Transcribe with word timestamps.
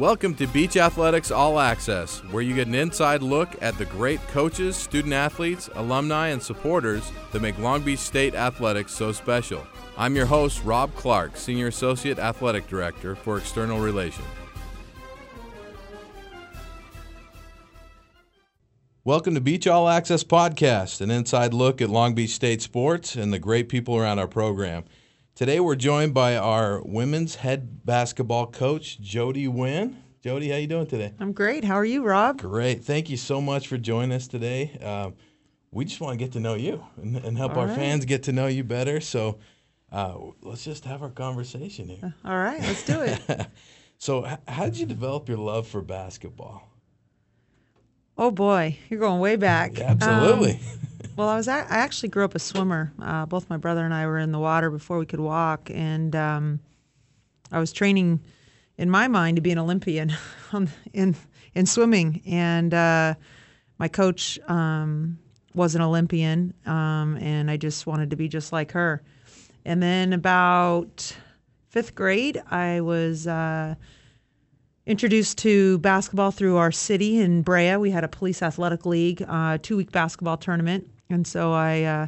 Welcome 0.00 0.34
to 0.36 0.46
Beach 0.46 0.78
Athletics 0.78 1.30
All 1.30 1.60
Access, 1.60 2.20
where 2.30 2.42
you 2.42 2.54
get 2.54 2.66
an 2.66 2.74
inside 2.74 3.22
look 3.22 3.50
at 3.60 3.76
the 3.76 3.84
great 3.84 4.18
coaches, 4.28 4.74
student 4.74 5.12
athletes, 5.12 5.68
alumni, 5.74 6.28
and 6.28 6.42
supporters 6.42 7.12
that 7.32 7.42
make 7.42 7.58
Long 7.58 7.82
Beach 7.82 7.98
State 7.98 8.34
athletics 8.34 8.94
so 8.94 9.12
special. 9.12 9.62
I'm 9.98 10.16
your 10.16 10.24
host, 10.24 10.64
Rob 10.64 10.94
Clark, 10.94 11.36
Senior 11.36 11.66
Associate 11.66 12.18
Athletic 12.18 12.66
Director 12.66 13.14
for 13.14 13.36
External 13.36 13.78
Relations. 13.78 14.26
Welcome 19.04 19.34
to 19.34 19.42
Beach 19.42 19.66
All 19.66 19.86
Access 19.86 20.24
Podcast, 20.24 21.02
an 21.02 21.10
inside 21.10 21.52
look 21.52 21.82
at 21.82 21.90
Long 21.90 22.14
Beach 22.14 22.30
State 22.30 22.62
sports 22.62 23.16
and 23.16 23.34
the 23.34 23.38
great 23.38 23.68
people 23.68 23.98
around 23.98 24.18
our 24.18 24.28
program. 24.28 24.84
Today 25.40 25.58
we're 25.58 25.74
joined 25.74 26.12
by 26.12 26.36
our 26.36 26.82
women's 26.84 27.36
head 27.36 27.86
basketball 27.86 28.48
coach, 28.48 29.00
Jody 29.00 29.48
Wynn. 29.48 29.96
Jody, 30.22 30.50
how 30.50 30.58
you 30.58 30.66
doing 30.66 30.86
today? 30.86 31.14
I'm 31.18 31.32
great. 31.32 31.64
How 31.64 31.76
are 31.76 31.84
you, 31.86 32.04
Rob? 32.04 32.36
Great. 32.42 32.84
Thank 32.84 33.08
you 33.08 33.16
so 33.16 33.40
much 33.40 33.66
for 33.66 33.78
joining 33.78 34.12
us 34.12 34.28
today. 34.28 34.78
Um, 34.84 35.14
we 35.70 35.86
just 35.86 35.98
want 35.98 36.18
to 36.18 36.22
get 36.22 36.34
to 36.34 36.40
know 36.40 36.56
you 36.56 36.84
and, 36.98 37.16
and 37.16 37.38
help 37.38 37.52
All 37.52 37.60
our 37.60 37.68
right. 37.68 37.74
fans 37.74 38.04
get 38.04 38.24
to 38.24 38.32
know 38.32 38.48
you 38.48 38.64
better. 38.64 39.00
So 39.00 39.38
uh, 39.90 40.18
let's 40.42 40.62
just 40.62 40.84
have 40.84 41.00
our 41.02 41.08
conversation 41.08 41.88
here. 41.88 42.14
All 42.22 42.36
right, 42.36 42.60
let's 42.60 42.84
do 42.84 43.00
it. 43.00 43.18
So, 43.96 44.26
h- 44.26 44.38
how 44.46 44.64
did 44.64 44.78
you 44.78 44.84
develop 44.84 45.26
your 45.28 45.38
love 45.38 45.66
for 45.66 45.80
basketball? 45.80 46.70
oh 48.18 48.30
boy, 48.30 48.78
you're 48.90 49.00
going 49.00 49.20
way 49.20 49.36
back. 49.36 49.78
Yeah, 49.78 49.90
absolutely. 49.90 50.52
Um, 50.52 50.58
well, 51.16 51.28
I 51.28 51.36
was 51.36 51.48
I 51.48 51.60
actually 51.60 52.08
grew 52.08 52.24
up 52.24 52.34
a 52.34 52.38
swimmer. 52.38 52.92
Uh, 53.00 53.26
both 53.26 53.50
my 53.50 53.56
brother 53.56 53.84
and 53.84 53.92
I 53.92 54.06
were 54.06 54.18
in 54.18 54.32
the 54.32 54.38
water 54.38 54.70
before 54.70 54.98
we 54.98 55.06
could 55.06 55.20
walk, 55.20 55.70
and 55.72 56.14
um, 56.16 56.60
I 57.52 57.58
was 57.58 57.72
training 57.72 58.20
in 58.78 58.90
my 58.90 59.08
mind 59.08 59.36
to 59.36 59.42
be 59.42 59.50
an 59.50 59.58
Olympian 59.58 60.12
in 60.92 61.16
in 61.54 61.66
swimming. 61.66 62.22
And 62.26 62.72
uh, 62.72 63.14
my 63.78 63.88
coach 63.88 64.38
um, 64.48 65.18
was 65.54 65.74
an 65.74 65.82
Olympian, 65.82 66.54
um, 66.66 67.16
and 67.18 67.50
I 67.50 67.56
just 67.56 67.86
wanted 67.86 68.10
to 68.10 68.16
be 68.16 68.28
just 68.28 68.52
like 68.52 68.72
her. 68.72 69.02
And 69.64 69.82
then 69.82 70.12
about 70.12 71.14
fifth 71.68 71.94
grade, 71.94 72.42
I 72.50 72.80
was. 72.80 73.26
Uh, 73.26 73.74
introduced 74.86 75.38
to 75.38 75.78
basketball 75.78 76.32
through 76.32 76.56
our 76.56 76.72
city 76.72 77.20
in 77.20 77.42
Brea. 77.42 77.76
We 77.76 77.90
had 77.92 78.02
a 78.02 78.08
police 78.08 78.42
athletic 78.42 78.84
league, 78.84 79.22
uh, 79.28 79.58
two 79.62 79.76
week 79.76 79.92
basketball 79.92 80.36
tournament. 80.36 80.90
And 81.10 81.26
so 81.26 81.52
I 81.52 81.82
uh, 81.82 82.06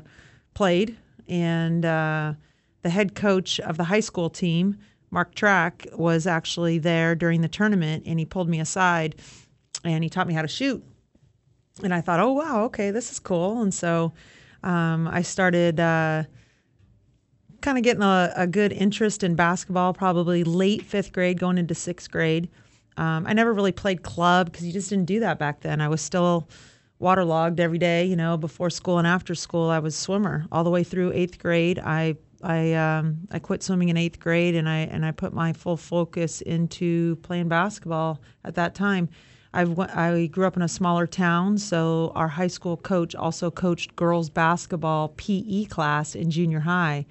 played. 0.55 0.97
And 1.28 1.84
uh, 1.84 2.34
the 2.83 2.91
head 2.91 3.14
coach 3.14 3.61
of 3.61 3.77
the 3.77 3.84
high 3.84 4.00
school 4.00 4.31
team, 4.31 4.78
Mark 5.11 5.34
Trakh, 5.34 5.97
was 5.97 6.27
actually 6.27 6.78
there 6.78 7.14
during 7.14 7.41
the 7.41 7.48
tournament. 7.48 8.05
And 8.06 8.19
he 8.19 8.25
pulled 8.25 8.48
me 8.48 8.61
aside 8.61 9.17
and 9.84 10.03
he 10.03 10.11
taught 10.11 10.27
me 10.27 10.34
how 10.34 10.42
to 10.42 10.48
shoot. 10.48 10.83
And 11.83 11.92
I 11.92 12.00
thought, 12.00 12.20
oh, 12.20 12.33
wow, 12.33 12.64
okay, 12.64 12.91
this 12.91 13.11
is 13.11 13.19
cool. 13.19 13.62
And 13.62 13.75
so 13.75 14.12
um, 14.62 15.09
I 15.09 15.22
started. 15.22 15.81
Uh, 15.81 16.25
kind 17.62 17.78
of 17.78 17.84
getting 17.84 18.03
a, 18.03 18.33
a 18.37 18.47
good 18.47 18.72
interest 18.72 19.22
in 19.22 19.34
basketball, 19.34 19.94
probably 19.94 20.44
late 20.44 20.83
fifth 20.83 21.12
grade, 21.12 21.39
going 21.39 21.56
into 21.56 21.75
sixth 21.75 22.11
grade. 22.11 22.48
Um, 22.98 23.25
I 23.27 23.33
never 23.33 23.55
really 23.55 23.72
played 23.72 24.03
club 24.03 24.50
because 24.53 24.66
you 24.66 24.72
just 24.72 24.91
didn't 24.91 25.06
do 25.06 25.20
that 25.20 25.39
back 25.39 25.61
then. 25.61 25.81
I 25.81 25.89
was 25.89 26.03
still 26.03 26.48
waterlogged 27.03 27.58
every 27.58 27.78
day, 27.78 28.05
you 28.06 28.17
know, 28.17 28.36
before 28.36 28.70
school 28.70 28.97
and 28.98 29.06
after 29.06 29.34
school. 29.34 29.69
I 29.69 29.81
was 29.81 29.97
swimmer 29.97 30.47
all 30.53 30.64
the 30.64 30.70
way 30.70 30.84
through 30.84 31.12
eighth 31.12 31.39
grade. 31.39 31.78
I 31.78 32.17
I 32.42 32.72
um, 32.75 33.19
I 33.31 33.39
quit 33.39 33.62
swimming 33.62 33.89
in 33.89 33.97
eighth 33.97 34.20
grade 34.20 34.55
and 34.55 34.69
I 34.69 34.78
and 34.78 35.05
I 35.05 35.11
put 35.11 35.34
my 35.34 35.53
full 35.53 35.77
focus 35.77 36.41
into 36.41 37.17
playing 37.17 37.48
basketball 37.48 38.20
at 38.44 38.55
that 38.55 38.75
time. 38.75 39.09
I 39.53 39.62
I 39.92 40.27
grew 40.27 40.47
up 40.47 40.56
in 40.56 40.62
a 40.62 40.69
smaller 40.69 41.06
town, 41.06 41.59
so 41.59 42.12
our 42.14 42.28
high 42.28 42.47
school 42.47 42.77
coach 42.77 43.14
also 43.14 43.50
coached 43.50 43.97
girls 43.97 44.31
basketball 44.31 45.09
PE 45.16 45.65
class 45.65 46.15
in 46.15 46.31
junior 46.31 46.60
high. 46.60 47.05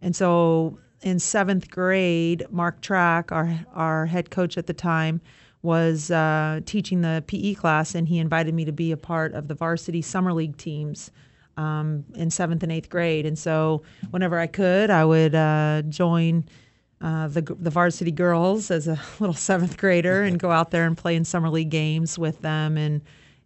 And 0.00 0.16
so 0.16 0.78
in 1.02 1.18
seventh 1.18 1.68
grade, 1.68 2.44
Mark 2.50 2.80
Trakh, 2.80 3.32
our 3.32 3.58
our 3.74 4.06
head 4.06 4.30
coach 4.30 4.56
at 4.56 4.68
the 4.68 4.74
time, 4.74 5.20
was 5.62 6.10
uh, 6.10 6.60
teaching 6.66 7.00
the 7.00 7.22
PE 7.26 7.54
class, 7.54 7.94
and 7.94 8.08
he 8.08 8.18
invited 8.18 8.54
me 8.54 8.64
to 8.64 8.72
be 8.72 8.92
a 8.92 8.96
part 8.96 9.32
of 9.34 9.48
the 9.48 9.54
varsity 9.54 10.02
summer 10.02 10.32
league 10.32 10.56
teams 10.56 11.10
um, 11.56 12.04
in 12.14 12.30
seventh 12.30 12.62
and 12.62 12.72
eighth 12.72 12.88
grade. 12.88 13.26
And 13.26 13.38
so 13.38 13.82
whenever 14.10 14.38
I 14.38 14.46
could, 14.46 14.90
I 14.90 15.04
would 15.04 15.34
uh, 15.34 15.82
join. 15.88 16.44
Uh, 17.00 17.26
the 17.26 17.42
the 17.58 17.68
varsity 17.68 18.12
girls 18.12 18.70
as 18.70 18.86
a 18.86 18.96
little 19.18 19.34
seventh 19.34 19.76
grader 19.76 20.22
and 20.22 20.38
go 20.38 20.52
out 20.52 20.70
there 20.70 20.84
and 20.84 20.96
play 20.96 21.16
in 21.16 21.24
summer 21.24 21.50
league 21.50 21.68
games 21.68 22.16
with 22.16 22.40
them 22.42 22.76
and 22.76 23.02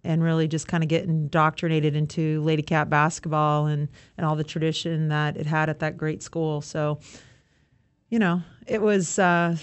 and 0.06 0.22
really 0.22 0.48
just 0.48 0.68
kind 0.68 0.82
of 0.82 0.88
get 0.88 1.04
indoctrinated 1.04 1.96
into 1.96 2.40
Lady 2.42 2.62
Cat 2.62 2.88
basketball 2.88 3.66
and, 3.66 3.88
and 4.16 4.24
all 4.24 4.36
the 4.36 4.44
tradition 4.44 5.08
that 5.08 5.36
it 5.36 5.46
had 5.46 5.68
at 5.68 5.80
that 5.80 5.96
great 5.96 6.22
school. 6.22 6.60
So, 6.60 7.00
you 8.08 8.18
know, 8.18 8.42
it 8.66 8.80
was 8.80 9.18
uh, 9.18 9.56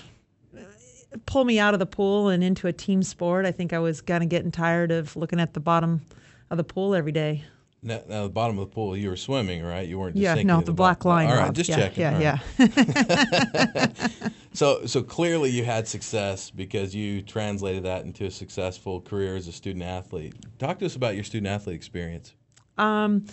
pull 1.26 1.46
me 1.46 1.60
out 1.60 1.74
of 1.74 1.80
the 1.80 1.86
pool 1.86 2.30
and 2.30 2.44
into 2.44 2.68
a 2.68 2.74
team 2.74 3.04
sport. 3.04 3.46
I 3.46 3.52
think 3.52 3.74
I 3.74 3.80
was 3.80 4.02
kind 4.02 4.24
of 4.24 4.30
getting 4.30 4.52
tired 4.52 4.92
of 4.92 5.16
looking 5.16 5.40
at 5.40 5.54
the 5.54 5.60
bottom 5.60 6.02
of 6.50 6.58
the 6.58 6.64
pool 6.64 6.96
every 6.96 7.12
day. 7.12 7.44
Now, 7.86 8.02
now, 8.08 8.24
the 8.24 8.30
bottom 8.30 8.58
of 8.60 8.70
the 8.70 8.74
pool, 8.74 8.96
you 8.96 9.10
were 9.10 9.18
swimming, 9.18 9.62
right? 9.62 9.86
You 9.86 10.00
weren't 10.00 10.16
just 10.16 10.38
yeah, 10.38 10.42
no, 10.44 10.62
to 10.62 10.66
the 10.66 10.74
black 10.74 11.04
line. 11.04 11.28
All 11.28 11.36
right, 11.36 11.46
Rob. 11.48 11.56
just 11.56 11.70
yeah, 11.70 11.76
checking. 11.76 12.22
Yeah, 12.22 12.40
All 12.58 12.68
yeah. 12.68 13.98
So, 14.54 14.86
so 14.86 15.02
clearly 15.02 15.50
you 15.50 15.66
had 15.66 15.88
success 15.88 16.52
because 16.52 16.94
you 16.94 17.24
translated 17.24 17.84
that 17.84 18.06
into 18.06 18.26
a 18.26 18.32
successful 18.32 19.02
career 19.02 19.36
as 19.36 19.48
a 19.48 19.52
student 19.52 19.84
athlete. 19.84 20.36
Talk 20.60 20.78
to 20.80 20.86
us 20.86 20.96
about 20.96 21.16
your 21.16 21.24
student 21.24 21.48
athlete 21.48 21.76
experience. 21.76 22.34
Um, 22.78 23.26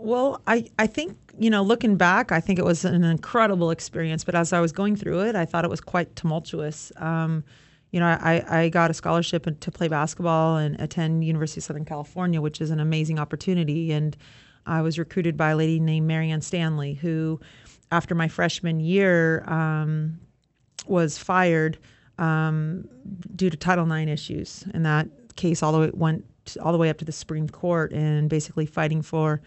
well, 0.00 0.40
I, 0.46 0.66
I 0.78 0.86
think, 0.86 1.16
you 1.38 1.50
know, 1.50 1.62
looking 1.62 1.96
back, 1.96 2.32
I 2.32 2.40
think 2.40 2.58
it 2.58 2.64
was 2.64 2.84
an 2.84 3.04
incredible 3.04 3.70
experience. 3.70 4.24
But 4.24 4.34
as 4.34 4.52
I 4.52 4.60
was 4.60 4.72
going 4.72 4.96
through 4.96 5.20
it, 5.20 5.36
I 5.36 5.44
thought 5.44 5.64
it 5.64 5.70
was 5.70 5.80
quite 5.80 6.16
tumultuous. 6.16 6.92
Um, 6.96 7.44
you 7.90 8.00
know, 8.00 8.06
I, 8.06 8.44
I 8.48 8.68
got 8.68 8.90
a 8.90 8.94
scholarship 8.94 9.60
to 9.60 9.70
play 9.70 9.88
basketball 9.88 10.56
and 10.56 10.80
attend 10.80 11.24
University 11.24 11.60
of 11.60 11.64
Southern 11.64 11.84
California, 11.84 12.40
which 12.40 12.60
is 12.60 12.70
an 12.70 12.80
amazing 12.80 13.18
opportunity. 13.18 13.92
And 13.92 14.16
I 14.66 14.80
was 14.82 14.98
recruited 14.98 15.36
by 15.36 15.50
a 15.50 15.56
lady 15.56 15.80
named 15.80 16.06
Marianne 16.06 16.40
Stanley, 16.40 16.94
who, 16.94 17.40
after 17.90 18.14
my 18.14 18.28
freshman 18.28 18.80
year, 18.80 19.44
um, 19.48 20.20
was 20.86 21.18
fired 21.18 21.78
um, 22.18 22.88
due 23.34 23.50
to 23.50 23.56
Title 23.56 23.90
IX 23.90 24.10
issues. 24.10 24.64
And 24.72 24.86
that 24.86 25.08
case 25.36 25.62
all 25.62 25.72
the 25.72 25.78
way 25.78 25.90
went 25.92 26.24
all 26.60 26.72
the 26.72 26.78
way 26.78 26.88
up 26.88 26.98
to 26.98 27.04
the 27.04 27.12
Supreme 27.12 27.48
Court 27.48 27.92
and 27.92 28.28
basically 28.28 28.66
fighting 28.66 29.02
for 29.02 29.40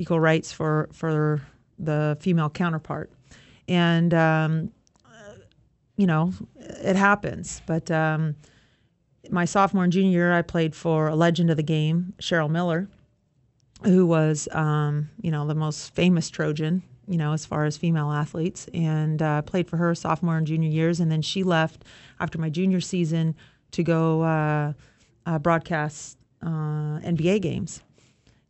equal 0.00 0.18
rights 0.18 0.50
for 0.50 0.88
for 0.92 1.42
the 1.78 2.16
female 2.20 2.48
counterpart. 2.48 3.12
And 3.68 4.12
um, 4.14 4.72
you 5.96 6.06
know, 6.06 6.32
it 6.56 6.96
happens. 6.96 7.60
But 7.66 7.90
um, 7.90 8.34
my 9.30 9.44
sophomore 9.44 9.84
and 9.84 9.92
junior 9.92 10.10
year, 10.10 10.32
I 10.32 10.40
played 10.40 10.74
for 10.74 11.08
a 11.08 11.14
legend 11.14 11.50
of 11.50 11.58
the 11.58 11.62
game, 11.62 12.14
Cheryl 12.18 12.48
Miller, 12.48 12.88
who 13.84 14.06
was, 14.06 14.48
um, 14.52 15.10
you 15.20 15.30
know, 15.30 15.46
the 15.46 15.54
most 15.54 15.94
famous 15.94 16.30
Trojan, 16.30 16.82
you 17.06 17.18
know, 17.18 17.34
as 17.34 17.44
far 17.44 17.66
as 17.66 17.76
female 17.76 18.10
athletes, 18.10 18.66
and 18.72 19.20
uh, 19.20 19.42
played 19.42 19.68
for 19.68 19.76
her 19.76 19.94
sophomore 19.94 20.38
and 20.38 20.46
junior 20.46 20.70
years. 20.70 21.00
And 21.00 21.12
then 21.12 21.20
she 21.20 21.42
left 21.42 21.84
after 22.18 22.38
my 22.38 22.48
junior 22.48 22.80
season 22.80 23.34
to 23.72 23.82
go 23.82 24.22
uh, 24.22 24.72
uh, 25.26 25.38
broadcast 25.38 26.16
uh, 26.42 27.00
NBA 27.04 27.42
games. 27.42 27.82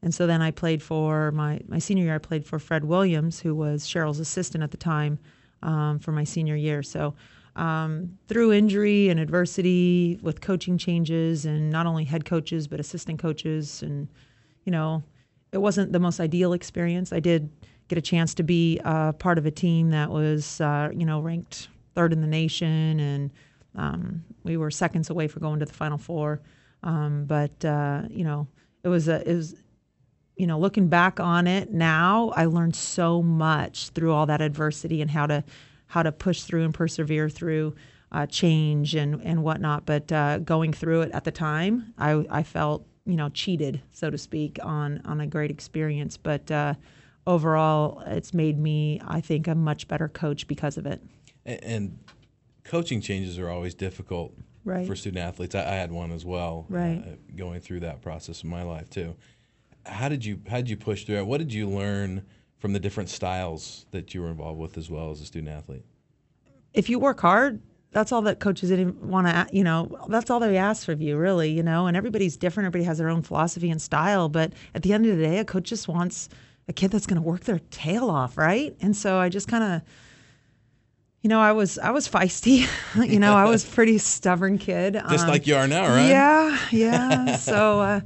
And 0.03 0.15
so 0.15 0.27
then 0.27 0.41
I 0.41 0.51
played 0.51 0.83
for 0.83 1.31
my, 1.33 1.61
my 1.69 1.79
senior 1.79 2.05
year, 2.05 2.15
I 2.15 2.19
played 2.19 2.47
for 2.47 2.59
Fred 2.59 2.85
Williams, 2.85 3.41
who 3.41 3.55
was 3.55 3.87
Cheryl's 3.87 4.19
assistant 4.19 4.65
at 4.65 4.71
the 4.71 4.77
time 4.77 5.19
um, 5.63 5.99
for 5.99 6.13
my 6.13 6.25
senior 6.25 6.57
year. 6.57 6.83
So 6.83 7.15
um, 7.57 8.19
through 8.27 8.53
injury 8.53 9.11
and 9.11 9.21
adversity 9.21 10.19
with 10.23 10.41
coaching 10.41 10.79
changes 10.79 11.45
and 11.45 11.71
not 11.71 11.87
only 11.87 12.05
head 12.05 12.25
coaches, 12.25 12.67
but 12.67 12.81
assistant 12.81 13.19
coaches, 13.19 13.83
and, 13.83 14.09
you 14.65 14.73
know, 14.73 15.03
it 15.53 15.59
wasn't 15.59 15.93
the 15.93 15.99
most 15.99 16.21
ideal 16.21 16.53
experience. 16.53 17.13
I 17.13 17.21
did 17.21 17.51
get 17.89 17.99
a 17.99 18.03
chance 18.03 18.35
to 18.35 18.43
be 18.43 18.81
uh, 18.85 19.13
part 19.13 19.37
of 19.37 19.47
a 19.47 19.51
team 19.51 19.91
that 19.91 20.09
was, 20.09 20.61
uh, 20.61 20.91
you 20.95 21.05
know, 21.05 21.21
ranked 21.21 21.69
third 21.95 22.13
in 22.13 22.21
the 22.21 22.27
nation, 22.27 23.01
and 23.01 23.31
um, 23.75 24.25
we 24.45 24.57
were 24.57 24.71
seconds 24.71 25.11
away 25.11 25.27
from 25.27 25.43
going 25.43 25.59
to 25.59 25.67
the 25.67 25.73
Final 25.73 25.99
Four. 25.99 26.41
Um, 26.85 27.25
but 27.27 27.65
uh, 27.65 28.03
you 28.09 28.25
know, 28.25 28.47
it 28.85 28.89
was 28.89 29.09
a, 29.09 29.29
it 29.29 29.35
was, 29.35 29.57
you 30.41 30.47
know, 30.47 30.59
looking 30.59 30.89
back 30.89 31.21
on 31.21 31.47
it 31.47 31.71
now, 31.71 32.33
I 32.35 32.47
learned 32.47 32.75
so 32.75 33.23
much 33.23 33.91
through 33.91 34.13
all 34.13 34.25
that 34.25 34.41
adversity 34.41 35.03
and 35.03 35.11
how 35.11 35.27
to 35.27 35.45
how 35.87 36.03
to 36.03 36.13
push 36.13 36.43
through 36.43 36.65
and 36.65 36.73
persevere 36.73 37.29
through 37.29 37.75
uh, 38.11 38.25
change 38.25 38.95
and 38.95 39.21
and 39.23 39.43
whatnot. 39.43 39.85
But 39.85 40.11
uh, 40.11 40.39
going 40.39 40.73
through 40.73 41.03
it 41.03 41.11
at 41.13 41.25
the 41.25 41.31
time, 41.31 41.93
I 41.99 42.25
I 42.31 42.43
felt 42.43 42.87
you 43.05 43.17
know 43.17 43.29
cheated, 43.29 43.83
so 43.93 44.09
to 44.09 44.17
speak, 44.17 44.59
on 44.63 45.03
on 45.05 45.21
a 45.21 45.27
great 45.27 45.51
experience. 45.51 46.17
But 46.17 46.51
uh, 46.51 46.75
overall, 47.27 48.01
it's 48.07 48.33
made 48.33 48.59
me, 48.59 48.99
I 49.07 49.21
think, 49.21 49.47
a 49.47 49.55
much 49.55 49.89
better 49.89 50.09
coach 50.09 50.49
because 50.49 50.79
of 50.79 50.87
it. 50.87 51.03
And, 51.45 51.65
and 51.65 51.99
coaching 52.65 53.03
changes 53.03 53.39
are 53.39 53.51
always 53.51 53.75
difficult 53.75 54.33
Right. 54.63 54.87
for 54.87 54.95
student 54.95 55.23
athletes. 55.25 55.55
I, 55.55 55.61
I 55.61 55.75
had 55.75 55.91
one 55.91 56.13
as 56.13 56.25
well. 56.25 56.67
Right. 56.69 57.03
Uh, 57.07 57.17
going 57.35 57.61
through 57.61 57.81
that 57.81 58.03
process 58.03 58.43
in 58.43 58.51
my 58.51 58.63
life 58.63 58.91
too. 58.91 59.17
How 59.87 60.09
did 60.09 60.25
you 60.25 60.41
how 60.49 60.57
did 60.57 60.71
you 60.71 60.77
push 60.77 61.05
through 61.05 61.19
it? 61.19 61.27
What 61.27 61.39
did 61.39 61.53
you 61.53 61.69
learn 61.69 62.25
from 62.59 62.73
the 62.73 62.81
different 62.81 63.09
styles 63.09 63.87
that 63.91 64.13
you 64.15 64.23
were 64.23 64.29
involved 64.29 64.59
with 64.59 64.77
as 64.77 64.91
well 64.91 65.11
as 65.11 65.21
a 65.21 65.25
student 65.25 65.53
athlete? 65.53 65.85
if 66.73 66.89
you 66.89 66.99
work 66.99 67.21
hard, 67.21 67.61
that's 67.93 68.13
all 68.13 68.23
that 68.23 68.39
coaches 68.39 68.71
want 69.03 69.27
to, 69.27 69.47
you 69.53 69.65
know, 69.65 69.99
that's 70.09 70.31
all 70.31 70.39
they 70.39 70.57
ask 70.57 70.89
of 70.89 71.03
you, 71.03 71.17
really, 71.17 71.51
you 71.51 71.63
know. 71.63 71.87
And 71.87 71.97
everybody's 71.97 72.37
different. 72.37 72.67
Everybody 72.67 72.85
has 72.85 72.99
their 72.99 73.09
own 73.09 73.23
philosophy 73.23 73.71
and 73.71 73.83
style. 73.83 74.29
But 74.29 74.53
at 74.75 74.83
the 74.83 74.93
end 74.93 75.07
of 75.07 75.17
the 75.17 75.23
day, 75.23 75.39
a 75.39 75.45
coach 75.45 75.65
just 75.65 75.89
wants 75.89 76.29
a 76.69 76.73
kid 76.73 76.93
that's 76.93 77.07
going 77.07 77.21
to 77.21 77.27
work 77.27 77.41
their 77.41 77.59
tail 77.71 78.09
off, 78.09 78.39
right? 78.39 78.77
And 78.81 78.97
so 78.97 79.19
I 79.19 79.29
just 79.29 79.49
kind 79.49 79.65
of, 79.65 79.83
you 81.23 81.29
know, 81.29 81.41
I 81.41 81.51
was 81.51 81.79
I 81.79 81.91
was 81.91 82.09
feisty. 82.09 82.69
you 83.11 83.19
know, 83.19 83.35
I 83.35 83.47
was 83.47 83.65
pretty 83.75 83.99
stubborn 83.99 84.59
kid. 84.59 84.95
Just 85.11 85.25
Um, 85.25 85.31
like 85.31 85.49
you 85.49 85.57
are 85.57 85.67
now, 85.67 85.89
right? 85.89 86.09
Yeah, 86.09 86.59
yeah. 86.71 87.37
so, 87.37 87.81
uh, 87.81 88.01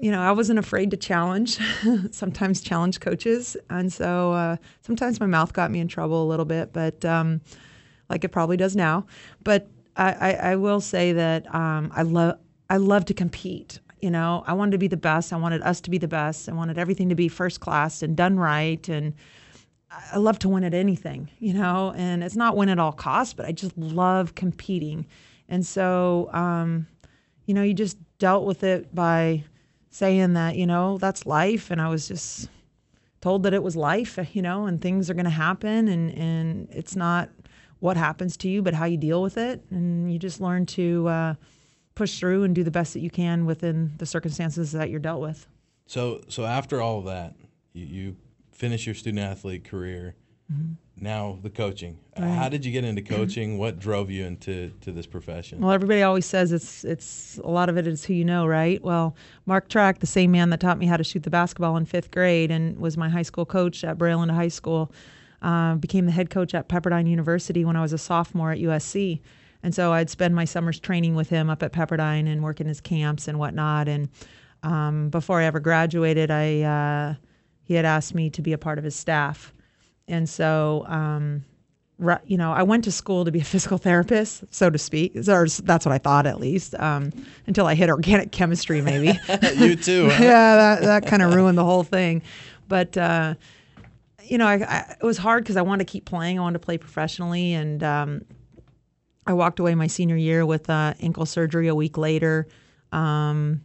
you 0.00 0.10
know, 0.10 0.20
I 0.20 0.32
wasn't 0.32 0.58
afraid 0.58 0.90
to 0.92 0.96
challenge, 0.96 1.58
sometimes 2.10 2.62
challenge 2.62 3.00
coaches. 3.00 3.56
And 3.68 3.92
so 3.92 4.32
uh, 4.32 4.56
sometimes 4.80 5.20
my 5.20 5.26
mouth 5.26 5.52
got 5.52 5.70
me 5.70 5.78
in 5.78 5.88
trouble 5.88 6.24
a 6.24 6.28
little 6.28 6.46
bit, 6.46 6.72
but 6.72 7.04
um, 7.04 7.42
like 8.08 8.24
it 8.24 8.30
probably 8.30 8.56
does 8.56 8.74
now. 8.74 9.06
But 9.44 9.68
I, 9.96 10.12
I, 10.12 10.32
I 10.32 10.56
will 10.56 10.80
say 10.80 11.12
that 11.12 11.54
um, 11.54 11.92
I 11.94 12.02
love 12.02 12.38
I 12.70 12.76
love 12.78 13.04
to 13.06 13.14
compete. 13.14 13.80
You 14.00 14.10
know, 14.10 14.44
I 14.46 14.54
wanted 14.54 14.72
to 14.72 14.78
be 14.78 14.86
the 14.86 14.96
best. 14.96 15.32
I 15.32 15.36
wanted 15.36 15.60
us 15.62 15.80
to 15.82 15.90
be 15.90 15.98
the 15.98 16.08
best. 16.08 16.48
I 16.48 16.52
wanted 16.52 16.78
everything 16.78 17.08
to 17.10 17.14
be 17.14 17.28
first 17.28 17.60
class 17.60 18.02
and 18.02 18.16
done 18.16 18.38
right. 18.38 18.88
And 18.88 19.12
I 20.12 20.18
love 20.18 20.38
to 20.40 20.48
win 20.48 20.64
at 20.64 20.72
anything, 20.72 21.28
you 21.40 21.52
know, 21.52 21.92
and 21.96 22.22
it's 22.22 22.36
not 22.36 22.56
win 22.56 22.68
at 22.68 22.78
all 22.78 22.92
costs, 22.92 23.34
but 23.34 23.44
I 23.44 23.52
just 23.52 23.76
love 23.76 24.36
competing. 24.36 25.04
And 25.48 25.66
so, 25.66 26.30
um, 26.32 26.86
you 27.44 27.54
know, 27.54 27.62
you 27.62 27.74
just 27.74 27.98
dealt 28.18 28.46
with 28.46 28.62
it 28.62 28.94
by 28.94 29.44
saying 29.90 30.34
that, 30.34 30.56
you 30.56 30.66
know, 30.66 30.98
that's 30.98 31.26
life. 31.26 31.70
And 31.70 31.80
I 31.80 31.88
was 31.88 32.08
just 32.08 32.48
told 33.20 33.42
that 33.42 33.52
it 33.52 33.62
was 33.62 33.76
life, 33.76 34.18
you 34.34 34.42
know, 34.42 34.66
and 34.66 34.80
things 34.80 35.10
are 35.10 35.14
going 35.14 35.24
to 35.24 35.30
happen. 35.30 35.88
And, 35.88 36.10
and 36.12 36.68
it's 36.70 36.96
not 36.96 37.30
what 37.80 37.96
happens 37.96 38.36
to 38.38 38.48
you, 38.48 38.62
but 38.62 38.74
how 38.74 38.84
you 38.84 38.96
deal 38.96 39.22
with 39.22 39.36
it. 39.36 39.64
And 39.70 40.12
you 40.12 40.18
just 40.18 40.40
learn 40.40 40.66
to 40.66 41.08
uh, 41.08 41.34
push 41.94 42.18
through 42.18 42.44
and 42.44 42.54
do 42.54 42.62
the 42.62 42.70
best 42.70 42.94
that 42.94 43.00
you 43.00 43.10
can 43.10 43.46
within 43.46 43.92
the 43.98 44.06
circumstances 44.06 44.72
that 44.72 44.90
you're 44.90 45.00
dealt 45.00 45.20
with. 45.20 45.46
So 45.86 46.22
so 46.28 46.44
after 46.44 46.80
all 46.80 47.00
of 47.00 47.06
that, 47.06 47.34
you, 47.72 47.86
you 47.86 48.16
finish 48.52 48.86
your 48.86 48.94
student 48.94 49.24
athlete 49.24 49.64
career. 49.64 50.14
Now 51.00 51.38
the 51.42 51.48
coaching. 51.48 51.98
Uh, 52.14 52.28
How 52.28 52.48
did 52.50 52.64
you 52.64 52.72
get 52.72 52.84
into 52.84 53.00
coaching? 53.00 53.56
What 53.56 53.78
drove 53.78 54.10
you 54.10 54.26
into 54.26 54.70
to 54.82 54.92
this 54.92 55.06
profession? 55.06 55.60
Well, 55.60 55.72
everybody 55.72 56.02
always 56.02 56.26
says 56.26 56.52
it's 56.52 56.84
it's 56.84 57.38
a 57.42 57.48
lot 57.48 57.70
of 57.70 57.78
it 57.78 57.86
is 57.86 58.04
who 58.04 58.12
you 58.12 58.24
know, 58.24 58.46
right? 58.46 58.82
Well, 58.82 59.16
Mark 59.46 59.70
Trakh, 59.70 60.00
the 60.00 60.06
same 60.06 60.30
man 60.30 60.50
that 60.50 60.60
taught 60.60 60.76
me 60.76 60.84
how 60.84 60.98
to 60.98 61.04
shoot 61.04 61.22
the 61.22 61.30
basketball 61.30 61.78
in 61.78 61.86
fifth 61.86 62.10
grade 62.10 62.50
and 62.50 62.78
was 62.78 62.98
my 62.98 63.08
high 63.08 63.22
school 63.22 63.46
coach 63.46 63.82
at 63.82 63.96
Brea 63.96 64.12
Olinda 64.12 64.34
High 64.34 64.48
School, 64.48 64.92
uh, 65.40 65.76
became 65.76 66.04
the 66.04 66.12
head 66.12 66.28
coach 66.28 66.54
at 66.54 66.68
Pepperdine 66.68 67.08
University 67.08 67.64
when 67.64 67.76
I 67.76 67.80
was 67.80 67.94
a 67.94 67.98
sophomore 67.98 68.52
at 68.52 68.58
USC. 68.58 69.20
And 69.62 69.74
so 69.74 69.92
I'd 69.92 70.10
spend 70.10 70.34
my 70.34 70.44
summers 70.44 70.80
training 70.80 71.14
with 71.14 71.30
him 71.30 71.48
up 71.48 71.62
at 71.62 71.72
Pepperdine 71.72 72.26
and 72.30 72.42
working 72.42 72.66
his 72.66 72.80
camps 72.80 73.26
and 73.28 73.38
whatnot. 73.38 73.88
And 73.88 74.08
um, 74.62 75.08
before 75.08 75.40
I 75.40 75.44
ever 75.44 75.60
graduated, 75.60 76.30
I 76.30 76.60
uh, 76.60 77.14
he 77.62 77.74
had 77.74 77.86
asked 77.86 78.14
me 78.14 78.28
to 78.30 78.42
be 78.42 78.52
a 78.52 78.58
part 78.58 78.76
of 78.76 78.84
his 78.84 78.96
staff. 78.96 79.54
And 80.10 80.28
so, 80.28 80.84
um, 80.88 81.44
you 82.24 82.36
know, 82.36 82.52
I 82.52 82.62
went 82.62 82.84
to 82.84 82.92
school 82.92 83.24
to 83.24 83.30
be 83.30 83.40
a 83.40 83.44
physical 83.44 83.78
therapist, 83.78 84.44
so 84.50 84.70
to 84.70 84.78
speak. 84.78 85.16
Or 85.28 85.46
that's 85.46 85.86
what 85.86 85.92
I 85.92 85.98
thought, 85.98 86.26
at 86.26 86.40
least, 86.40 86.74
um, 86.76 87.12
until 87.46 87.66
I 87.66 87.74
hit 87.74 87.90
organic 87.90 88.32
chemistry, 88.32 88.80
maybe. 88.80 89.18
you 89.56 89.76
too. 89.76 90.08
huh? 90.10 90.22
yeah, 90.22 90.56
that, 90.56 90.82
that 90.82 91.06
kind 91.06 91.22
of 91.22 91.34
ruined 91.34 91.58
the 91.58 91.64
whole 91.64 91.84
thing. 91.84 92.22
But, 92.68 92.96
uh, 92.96 93.34
you 94.24 94.38
know, 94.38 94.46
I, 94.46 94.54
I, 94.54 94.96
it 95.00 95.04
was 95.04 95.18
hard 95.18 95.44
because 95.44 95.56
I 95.56 95.62
wanted 95.62 95.86
to 95.86 95.92
keep 95.92 96.04
playing. 96.04 96.38
I 96.38 96.42
wanted 96.42 96.60
to 96.60 96.64
play 96.64 96.78
professionally. 96.78 97.52
And 97.52 97.82
um, 97.82 98.24
I 99.26 99.32
walked 99.32 99.58
away 99.60 99.74
my 99.74 99.86
senior 99.86 100.16
year 100.16 100.46
with 100.46 100.70
uh, 100.70 100.94
ankle 101.00 101.26
surgery 101.26 101.68
a 101.68 101.74
week 101.74 101.98
later. 101.98 102.48
Um, 102.92 103.60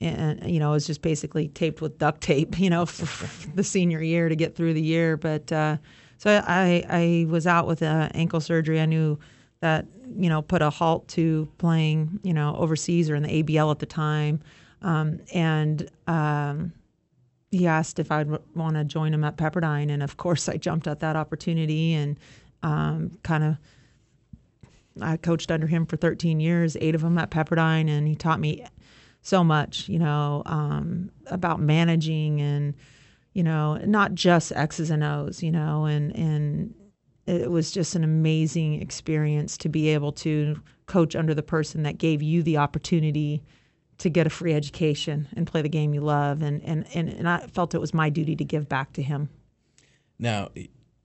and, 0.00 0.50
you 0.50 0.58
know, 0.58 0.70
it 0.70 0.74
was 0.74 0.86
just 0.86 1.02
basically 1.02 1.48
taped 1.48 1.80
with 1.80 1.98
duct 1.98 2.20
tape, 2.20 2.58
you 2.58 2.70
know, 2.70 2.86
for 2.86 3.50
the 3.54 3.64
senior 3.64 4.02
year 4.02 4.28
to 4.28 4.36
get 4.36 4.54
through 4.54 4.74
the 4.74 4.82
year. 4.82 5.16
But 5.16 5.52
uh, 5.52 5.76
so 6.18 6.42
I, 6.46 6.84
I 6.88 7.26
was 7.30 7.46
out 7.46 7.66
with 7.66 7.82
uh, 7.82 8.08
ankle 8.14 8.40
surgery. 8.40 8.80
I 8.80 8.86
knew 8.86 9.18
that, 9.60 9.86
you 10.16 10.28
know, 10.28 10.42
put 10.42 10.62
a 10.62 10.70
halt 10.70 11.06
to 11.08 11.48
playing, 11.58 12.20
you 12.22 12.32
know, 12.32 12.56
overseas 12.56 13.10
or 13.10 13.14
in 13.14 13.22
the 13.22 13.42
ABL 13.42 13.70
at 13.70 13.78
the 13.78 13.86
time. 13.86 14.40
Um, 14.82 15.20
and 15.34 15.90
um, 16.06 16.72
he 17.50 17.66
asked 17.66 17.98
if 17.98 18.10
I'd 18.10 18.28
want 18.54 18.76
to 18.76 18.84
join 18.84 19.12
him 19.12 19.24
at 19.24 19.36
Pepperdine. 19.36 19.90
And 19.90 20.02
of 20.02 20.16
course, 20.16 20.48
I 20.48 20.56
jumped 20.56 20.86
at 20.86 21.00
that 21.00 21.16
opportunity 21.16 21.92
and 21.92 22.18
um, 22.62 23.18
kind 23.22 23.44
of 23.44 23.56
I 25.00 25.16
coached 25.16 25.50
under 25.50 25.66
him 25.66 25.86
for 25.86 25.96
13 25.96 26.40
years, 26.40 26.76
eight 26.80 26.94
of 26.94 27.02
them 27.02 27.16
at 27.18 27.30
Pepperdine, 27.30 27.88
and 27.88 28.08
he 28.08 28.14
taught 28.14 28.40
me 28.40 28.64
so 29.22 29.44
much, 29.44 29.88
you 29.88 29.98
know, 29.98 30.42
um, 30.46 31.10
about 31.26 31.60
managing 31.60 32.40
and, 32.40 32.74
you 33.32 33.42
know, 33.42 33.76
not 33.84 34.14
just 34.14 34.52
X's 34.52 34.90
and 34.90 35.04
O's, 35.04 35.42
you 35.42 35.50
know, 35.50 35.84
and 35.84 36.14
and 36.16 36.74
it 37.26 37.50
was 37.50 37.70
just 37.70 37.94
an 37.94 38.02
amazing 38.02 38.80
experience 38.80 39.56
to 39.58 39.68
be 39.68 39.88
able 39.88 40.12
to 40.12 40.60
coach 40.86 41.14
under 41.14 41.34
the 41.34 41.42
person 41.42 41.82
that 41.84 41.98
gave 41.98 42.22
you 42.22 42.42
the 42.42 42.56
opportunity 42.56 43.42
to 43.98 44.08
get 44.08 44.26
a 44.26 44.30
free 44.30 44.54
education 44.54 45.28
and 45.36 45.46
play 45.46 45.62
the 45.62 45.68
game 45.68 45.94
you 45.94 46.00
love, 46.00 46.42
and 46.42 46.62
and 46.64 46.86
and, 46.94 47.08
and 47.08 47.28
I 47.28 47.46
felt 47.48 47.74
it 47.74 47.80
was 47.80 47.94
my 47.94 48.08
duty 48.08 48.34
to 48.36 48.44
give 48.44 48.68
back 48.68 48.92
to 48.94 49.02
him. 49.02 49.28
Now 50.18 50.50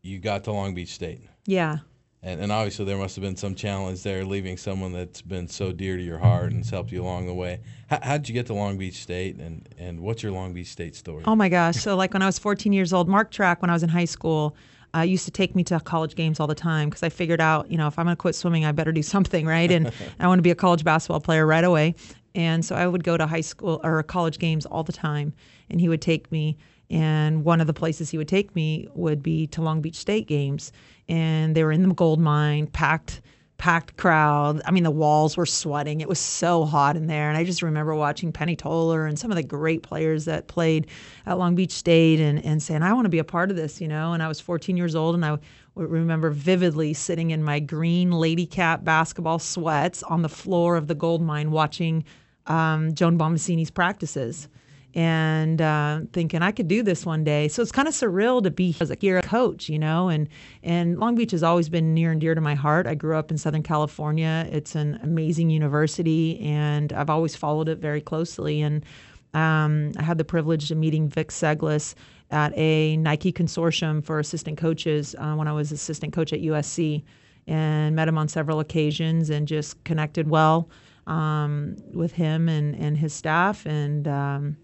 you 0.02 0.20
got 0.20 0.44
to 0.46 0.52
Long 0.52 0.74
Beach 0.74 0.94
State. 0.94 1.22
Yeah. 1.46 1.80
And, 2.24 2.42
and 2.42 2.52
obviously, 2.52 2.86
there 2.86 2.98
must 2.98 3.16
have 3.16 3.22
been 3.22 3.36
some 3.36 3.54
challenge 3.54 4.02
there, 4.02 4.26
leaving 4.26 4.58
someone 4.58 4.92
that's 4.92 5.22
been 5.22 5.48
so 5.48 5.72
dear 5.72 5.96
to 5.96 6.02
your 6.02 6.18
heart 6.18 6.52
and 6.52 6.58
has 6.58 6.72
helped 6.72 6.92
you 6.92 7.04
along 7.04 7.28
the 7.28 7.34
way. 7.34 7.60
How, 7.88 8.00
how 8.02 8.18
did 8.18 8.28
you 8.28 8.34
get 8.34 8.48
to 8.48 8.54
Long 8.56 8.78
Beach 8.78 9.02
State, 9.02 9.36
and, 9.38 9.68
and 9.78 10.00
what's 10.00 10.24
your 10.24 10.32
Long 10.32 10.54
Beach 10.54 10.68
State 10.68 10.96
story? 10.96 11.24
Oh 11.28 11.36
my 11.36 11.50
gosh! 11.50 11.78
So 11.78 11.96
like 11.96 12.14
when 12.14 12.24
I 12.24 12.26
was 12.26 12.40
14 12.40 12.74
years 12.74 12.94
old, 12.94 13.08
Mark 13.08 13.32
Trakh, 13.32 13.62
when 13.62 13.70
I 13.70 13.74
was 13.74 13.84
in 13.84 13.90
high 13.90 14.06
school, 14.06 14.56
uh, 14.96 15.02
used 15.02 15.26
to 15.26 15.32
take 15.32 15.56
me 15.56 15.64
to 15.66 15.80
college 15.82 16.16
games 16.16 16.40
all 16.40 16.48
the 16.48 16.56
time 16.56 16.90
because 16.90 17.04
I 17.04 17.10
figured 17.10 17.42
out, 17.42 17.70
you 17.70 17.78
know, 17.78 17.88
if 17.88 18.00
I'm 18.00 18.06
going 18.06 18.16
to 18.16 18.20
quit 18.20 18.36
swimming, 18.36 18.66
I 18.66 18.72
better 18.72 18.92
do 18.92 19.04
something, 19.16 19.46
right? 19.46 19.72
And 19.72 19.92
I 20.20 20.28
want 20.28 20.40
to 20.40 20.44
be 20.44 20.52
a 20.52 20.56
college 20.56 20.84
basketball 20.84 21.20
player 21.20 21.46
right 21.46 21.64
away. 21.64 21.96
And 22.34 22.64
so 22.66 22.76
I 22.76 22.88
would 22.88 23.04
go 23.04 23.18
to 23.18 23.28
high 23.28 23.42
school 23.42 23.80
or 23.84 24.02
college 24.04 24.40
games 24.40 24.66
all 24.66 24.84
the 24.84 24.92
time, 24.92 25.34
and 25.70 25.80
he 25.80 25.90
would 25.90 26.02
take 26.02 26.32
me. 26.32 26.58
And 26.90 27.44
one 27.44 27.62
of 27.62 27.68
the 27.68 27.74
places 27.74 28.10
he 28.10 28.18
would 28.18 28.28
take 28.28 28.56
me 28.56 28.88
would 28.94 29.24
be 29.24 29.48
to 29.48 29.62
Long 29.62 29.82
Beach 29.82 29.96
State 29.96 30.28
games, 30.28 30.72
and 31.10 31.56
they 31.56 31.64
were 31.64 31.72
in 31.72 31.88
the 31.88 31.94
gold 31.94 32.20
mine, 32.20 32.68
packed 32.68 33.22
packed 33.58 33.96
crowd. 33.98 34.62
I 34.66 34.72
mean, 34.72 34.84
the 34.84 34.92
walls 34.92 35.38
were 35.38 35.46
sweating. 35.46 36.02
It 36.02 36.10
was 36.10 36.20
so 36.20 36.66
hot 36.66 36.98
in 36.98 37.08
there. 37.08 37.30
And 37.30 37.38
I 37.38 37.44
just 37.44 37.62
remember 37.62 37.96
watching 37.96 38.32
Penny 38.32 38.56
Toler 38.56 39.06
and 39.06 39.18
some 39.18 39.32
of 39.32 39.38
the 39.38 39.44
great 39.44 39.82
players 39.82 40.26
that 40.26 40.48
played 40.48 40.88
at 41.26 41.38
Long 41.38 41.56
Beach 41.56 41.72
State 41.72 42.20
and, 42.20 42.44
and 42.44 42.62
saying, 42.62 42.84
I 42.84 42.94
want 42.94 43.06
to 43.06 43.10
be 43.10 43.20
a 43.20 43.24
part 43.24 43.50
of 43.50 43.56
this, 43.56 43.80
you 43.80 43.88
know. 43.88 44.14
And 44.14 44.22
I 44.22 44.28
was 44.28 44.40
14 44.40 44.76
years 44.76 44.96
old 44.96 45.16
and 45.16 45.26
I 45.26 45.38
remember 45.76 46.30
vividly 46.30 46.94
sitting 46.94 47.32
in 47.32 47.44
my 47.44 47.60
green 47.60 48.12
lady 48.12 48.46
cat 48.46 48.84
basketball 48.84 49.40
sweats 49.40 50.04
on 50.04 50.22
the 50.22 50.30
floor 50.30 50.76
of 50.76 50.88
the 50.88 50.96
gold 50.96 51.22
mine 51.22 51.52
watching 51.52 52.04
um, 52.48 52.94
Joan 52.94 53.18
Bonvicini's 53.18 53.72
practices 53.72 54.48
and 54.96 55.62
uh, 55.62 56.00
thinking 56.14 56.42
I 56.42 56.52
could 56.52 56.70
do 56.70 56.82
this 56.82 57.06
one 57.06 57.26
day. 57.26 57.50
So 57.50 57.62
it's 57.62 57.72
kind 57.72 57.88
of 57.88 57.94
surreal 57.94 58.42
to 58.42 58.50
be 58.50 58.76
as 58.80 58.90
a 58.90 58.96
coach, 59.22 59.68
you 59.68 59.78
know. 59.78 60.08
And 60.08 60.30
and 60.64 60.98
Long 60.98 61.16
Beach 61.16 61.32
has 61.32 61.44
always 61.44 61.68
been 61.68 61.94
near 61.94 62.12
and 62.12 62.22
dear 62.22 62.34
to 62.34 62.42
my 62.42 62.56
heart. 62.56 62.88
I 62.88 62.96
grew 62.96 63.18
up 63.18 63.30
in 63.30 63.38
Southern 63.38 63.62
California. 63.62 64.48
It's 64.52 64.74
an 64.74 64.98
amazing 65.04 65.50
university, 65.50 66.40
and 66.40 66.94
I've 66.94 67.10
always 67.10 67.36
followed 67.36 67.68
it 67.68 67.80
very 67.80 68.00
closely. 68.00 68.62
And 68.62 68.86
um, 69.34 69.92
I 69.98 70.04
had 70.04 70.18
the 70.18 70.24
privilege 70.24 70.72
of 70.72 70.78
meeting 70.78 71.10
Vic 71.10 71.28
Cegles 71.28 71.94
at 72.32 72.58
a 72.58 72.96
Nike 72.96 73.34
consortium 73.34 74.04
for 74.04 74.20
assistant 74.20 74.58
coaches 74.58 75.14
uh, 75.20 75.36
when 75.36 75.50
I 75.50 75.52
was 75.52 75.74
assistant 75.74 76.14
coach 76.14 76.32
at 76.32 76.40
USC, 76.40 77.04
and 77.48 77.98
met 77.98 78.08
him 78.08 78.18
on 78.18 78.30
several 78.30 78.62
occasions 78.62 79.30
and 79.30 79.46
just 79.46 79.84
connected 79.84 80.30
well 80.30 80.70
um, 81.06 81.76
with 81.94 82.14
him 82.14 82.48
and 82.48 82.78
and 82.78 82.96
his 82.96 83.12
staff 83.12 83.66
and. 83.66 84.08
Um, 84.08 84.56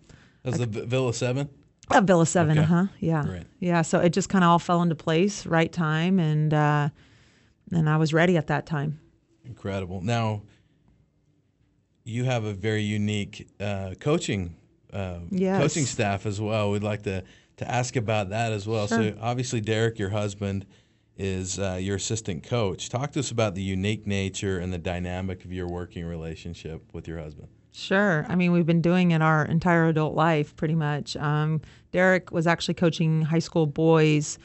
That 0.43 0.57
was 0.57 0.59
the 0.59 0.85
Villa 0.85 1.13
7? 1.13 1.49
at 1.93 2.03
Villa 2.05 2.25
Seven, 2.25 2.57
Okay. 2.57 2.61
uh 2.61 2.65
huh. 2.67 2.85
Yeah, 2.99 3.23
Great. 3.23 3.43
yeah. 3.59 3.81
So 3.81 3.99
it 3.99 4.11
just 4.13 4.29
kind 4.29 4.45
of 4.45 4.49
all 4.49 4.59
fell 4.59 4.81
into 4.81 4.95
place, 4.95 5.45
right 5.45 5.69
time, 5.71 6.19
and 6.19 6.53
uh, 6.53 6.89
and 7.71 7.89
I 7.89 7.97
was 7.97 8.13
ready 8.13 8.37
at 8.37 8.47
that 8.47 8.65
time. 8.65 8.99
Incredible. 9.45 9.99
Now, 10.01 10.43
you 12.05 12.23
have 12.23 12.45
a 12.45 12.53
very 12.53 12.83
unique 12.83 13.49
uh, 13.59 13.93
coaching 13.99 14.55
uh, 14.93 15.19
Yes. 15.29 15.61
coaching 15.61 15.85
staff 15.85 16.25
as 16.25 16.39
well. 16.39 16.71
We'd 16.71 16.83
like 16.83 17.03
to 17.03 17.23
to 17.57 17.69
ask 17.69 17.95
about 17.97 18.29
that 18.29 18.53
as 18.53 18.65
well. 18.65 18.87
So 18.87 19.13
obviously, 19.21 19.59
Derek, 19.61 19.99
your 19.99 20.09
husband, 20.09 20.65
is 21.17 21.59
uh, 21.59 21.77
your 21.81 21.97
assistant 21.97 22.43
coach. 22.43 22.89
Talk 22.89 23.11
to 23.11 23.19
us 23.19 23.31
about 23.31 23.53
the 23.53 23.61
unique 23.61 24.07
nature 24.07 24.59
and 24.59 24.71
the 24.73 24.77
dynamic 24.79 25.43
of 25.45 25.51
your 25.51 25.67
working 25.67 26.05
relationship 26.05 26.81
with 26.93 27.07
your 27.07 27.19
husband. 27.19 27.49
Sure. 27.73 28.25
I 28.27 28.35
mean, 28.35 28.51
we've 28.51 28.65
been 28.65 28.81
doing 28.81 29.11
it 29.11 29.21
our 29.21 29.45
entire 29.45 29.87
adult 29.87 30.13
life, 30.15 30.55
pretty 30.55 30.75
much. 30.75 31.15
Um, 31.15 31.61
Derek 31.91 32.31
was 32.31 32.45
actually 32.45 32.73
coaching 32.73 33.21
high 33.21 33.39
school 33.39 33.65
boys 33.65 34.37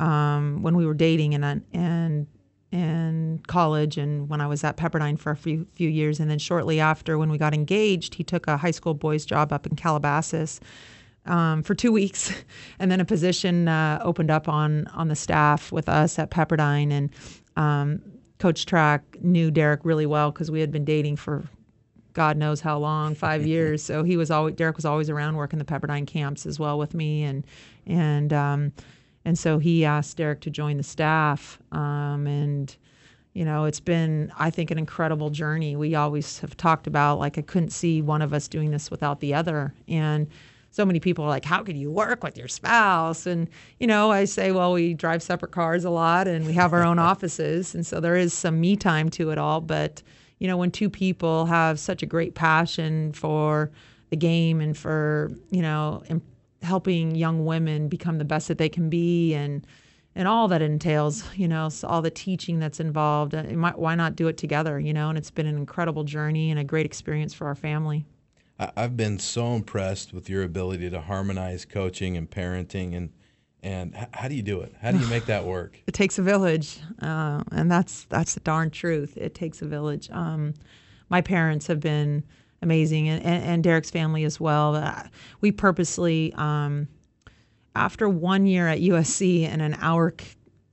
um, 0.00 0.62
when 0.62 0.76
we 0.76 0.86
were 0.86 0.94
dating 0.94 1.34
and 1.34 1.64
and 1.72 2.26
and 2.72 3.46
college, 3.46 3.96
and 3.96 4.28
when 4.28 4.40
I 4.40 4.46
was 4.46 4.64
at 4.64 4.76
Pepperdine 4.76 5.18
for 5.18 5.30
a 5.30 5.36
few 5.36 5.66
few 5.72 5.88
years, 5.88 6.20
and 6.20 6.30
then 6.30 6.38
shortly 6.38 6.78
after, 6.78 7.16
when 7.16 7.30
we 7.30 7.38
got 7.38 7.54
engaged, 7.54 8.14
he 8.14 8.24
took 8.24 8.46
a 8.48 8.56
high 8.58 8.70
school 8.72 8.94
boys 8.94 9.24
job 9.24 9.52
up 9.52 9.66
in 9.66 9.76
Calabasas. 9.76 10.60
Um, 11.26 11.62
for 11.62 11.74
two 11.74 11.90
weeks, 12.00 12.34
and 12.78 12.90
then 12.90 13.00
a 13.00 13.04
position 13.04 13.66
uh, 13.66 13.98
opened 14.02 14.30
up 14.30 14.46
on 14.46 14.88
on 14.88 15.08
the 15.08 15.16
staff 15.16 15.72
with 15.72 15.88
us 15.88 16.18
at 16.18 16.30
Pepperdine, 16.30 16.92
and 16.92 17.10
um, 17.56 18.02
Coach 18.38 18.66
Trakh 18.66 19.22
knew 19.22 19.50
Derek 19.50 19.84
really 19.84 20.04
well 20.06 20.30
because 20.30 20.50
we 20.50 20.60
had 20.60 20.70
been 20.70 20.84
dating 20.84 21.16
for 21.16 21.44
God 22.14 22.36
knows 22.38 22.60
how 22.60 22.78
long, 22.78 23.14
five 23.14 23.46
years. 23.46 23.82
So 23.82 24.02
he 24.02 24.16
was 24.16 24.30
always 24.30 24.54
Derek 24.54 24.76
was 24.76 24.84
always 24.86 25.10
around 25.10 25.36
working 25.36 25.58
the 25.58 25.64
Pepperdine 25.64 26.06
camps 26.06 26.46
as 26.46 26.58
well 26.58 26.78
with 26.78 26.94
me, 26.94 27.24
and 27.24 27.44
and 27.86 28.32
um, 28.32 28.72
and 29.24 29.38
so 29.38 29.58
he 29.58 29.84
asked 29.84 30.16
Derek 30.16 30.40
to 30.42 30.50
join 30.50 30.78
the 30.78 30.82
staff, 30.82 31.58
um, 31.72 32.26
and 32.26 32.74
you 33.34 33.44
know 33.44 33.66
it's 33.66 33.80
been 33.80 34.32
I 34.38 34.50
think 34.50 34.70
an 34.70 34.78
incredible 34.78 35.28
journey. 35.28 35.76
We 35.76 35.94
always 35.94 36.38
have 36.38 36.56
talked 36.56 36.86
about 36.86 37.18
like 37.18 37.36
I 37.36 37.42
couldn't 37.42 37.70
see 37.70 38.00
one 38.00 38.22
of 38.22 38.32
us 38.32 38.48
doing 38.48 38.70
this 38.70 38.90
without 38.90 39.20
the 39.20 39.34
other, 39.34 39.74
and 39.86 40.28
so 40.70 40.84
many 40.84 40.98
people 40.98 41.24
are 41.24 41.28
like, 41.28 41.44
how 41.44 41.62
could 41.62 41.76
you 41.76 41.88
work 41.88 42.24
with 42.24 42.36
your 42.36 42.48
spouse? 42.48 43.28
And, 43.28 43.48
you 43.78 43.86
know, 43.86 44.10
I 44.10 44.24
say, 44.24 44.50
well, 44.50 44.72
we 44.72 44.92
drive 44.92 45.22
separate 45.22 45.52
cars 45.52 45.84
a 45.84 45.90
lot 45.90 46.26
and 46.26 46.44
we 46.44 46.52
have 46.54 46.72
our 46.72 46.82
own 46.82 46.98
offices. 47.12 47.76
And 47.76 47.86
so 47.86 48.00
there 48.00 48.16
is 48.16 48.34
some 48.34 48.60
me 48.60 48.74
time 48.74 49.08
to 49.10 49.30
it 49.30 49.38
all. 49.38 49.60
But, 49.60 50.02
you 50.44 50.48
know, 50.48 50.58
when 50.58 50.70
two 50.70 50.90
people 50.90 51.46
have 51.46 51.80
such 51.80 52.02
a 52.02 52.06
great 52.06 52.34
passion 52.34 53.14
for 53.14 53.70
the 54.10 54.16
game 54.16 54.60
and 54.60 54.76
for, 54.76 55.32
you 55.50 55.62
know, 55.62 56.02
helping 56.60 57.14
young 57.14 57.46
women 57.46 57.88
become 57.88 58.18
the 58.18 58.26
best 58.26 58.48
that 58.48 58.58
they 58.58 58.68
can 58.68 58.90
be 58.90 59.32
and, 59.32 59.66
and 60.14 60.28
all 60.28 60.46
that 60.48 60.60
entails, 60.60 61.24
you 61.34 61.48
know, 61.48 61.70
so 61.70 61.88
all 61.88 62.02
the 62.02 62.10
teaching 62.10 62.58
that's 62.58 62.78
involved. 62.78 63.34
Uh, 63.34 63.44
might, 63.54 63.78
why 63.78 63.94
not 63.94 64.16
do 64.16 64.28
it 64.28 64.36
together, 64.36 64.78
you 64.78 64.92
know? 64.92 65.08
And 65.08 65.16
it's 65.16 65.30
been 65.30 65.46
an 65.46 65.56
incredible 65.56 66.04
journey 66.04 66.50
and 66.50 66.60
a 66.60 66.64
great 66.64 66.84
experience 66.84 67.32
for 67.32 67.46
our 67.46 67.54
family. 67.54 68.04
I've 68.58 68.98
been 68.98 69.18
so 69.18 69.54
impressed 69.54 70.12
with 70.12 70.28
your 70.28 70.42
ability 70.42 70.90
to 70.90 71.00
harmonize 71.00 71.64
coaching 71.64 72.18
and 72.18 72.30
parenting 72.30 72.94
and 72.94 73.14
and 73.64 73.94
how 74.12 74.28
do 74.28 74.34
you 74.34 74.42
do 74.42 74.60
it? 74.60 74.74
How 74.80 74.92
do 74.92 74.98
you 74.98 75.06
make 75.06 75.24
that 75.24 75.44
work? 75.44 75.80
it 75.86 75.94
takes 75.94 76.18
a 76.18 76.22
village, 76.22 76.78
uh, 77.00 77.42
and 77.50 77.70
that's 77.70 78.04
that's 78.04 78.34
the 78.34 78.40
darn 78.40 78.70
truth. 78.70 79.16
It 79.16 79.34
takes 79.34 79.62
a 79.62 79.64
village. 79.64 80.10
Um, 80.10 80.54
my 81.08 81.22
parents 81.22 81.66
have 81.66 81.80
been 81.80 82.22
amazing, 82.60 83.08
and, 83.08 83.24
and, 83.24 83.42
and 83.42 83.64
Derek's 83.64 83.90
family 83.90 84.24
as 84.24 84.38
well. 84.38 84.76
Uh, 84.76 85.04
we 85.40 85.50
purposely, 85.50 86.32
um, 86.36 86.86
after 87.74 88.08
one 88.08 88.46
year 88.46 88.68
at 88.68 88.80
USC 88.80 89.48
and 89.48 89.62
an 89.62 89.76
hour 89.80 90.14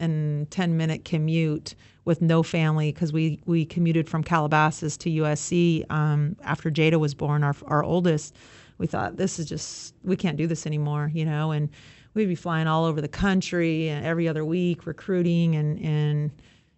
and 0.02 0.52
ten 0.52 0.76
minute 0.76 1.06
commute 1.06 1.76
with 2.04 2.22
no 2.22 2.44
family, 2.44 2.92
because 2.92 3.14
we 3.14 3.40
we 3.46 3.64
commuted 3.64 4.10
from 4.10 4.22
Calabasas 4.22 4.98
to 4.98 5.10
USC 5.10 5.90
um, 5.90 6.36
after 6.44 6.70
Jada 6.70 7.00
was 7.00 7.14
born, 7.14 7.42
our 7.42 7.56
our 7.68 7.84
oldest. 7.84 8.36
We 8.80 8.88
thought 8.88 9.16
this 9.16 9.40
is 9.40 9.46
just 9.48 9.94
we 10.04 10.18
can't 10.18 10.36
do 10.36 10.46
this 10.46 10.66
anymore, 10.68 11.10
you 11.14 11.24
know, 11.24 11.52
and 11.52 11.70
we'd 12.14 12.28
be 12.28 12.36
flying 12.36 12.68
all 12.68 12.86
over 12.86 13.02
the 13.02 13.08
country 13.08 13.90
and 13.90 14.06
every 14.06 14.28
other 14.28 14.44
week 14.46 14.86
recruiting 14.86 15.56
and 15.56 15.80
and 15.80 16.32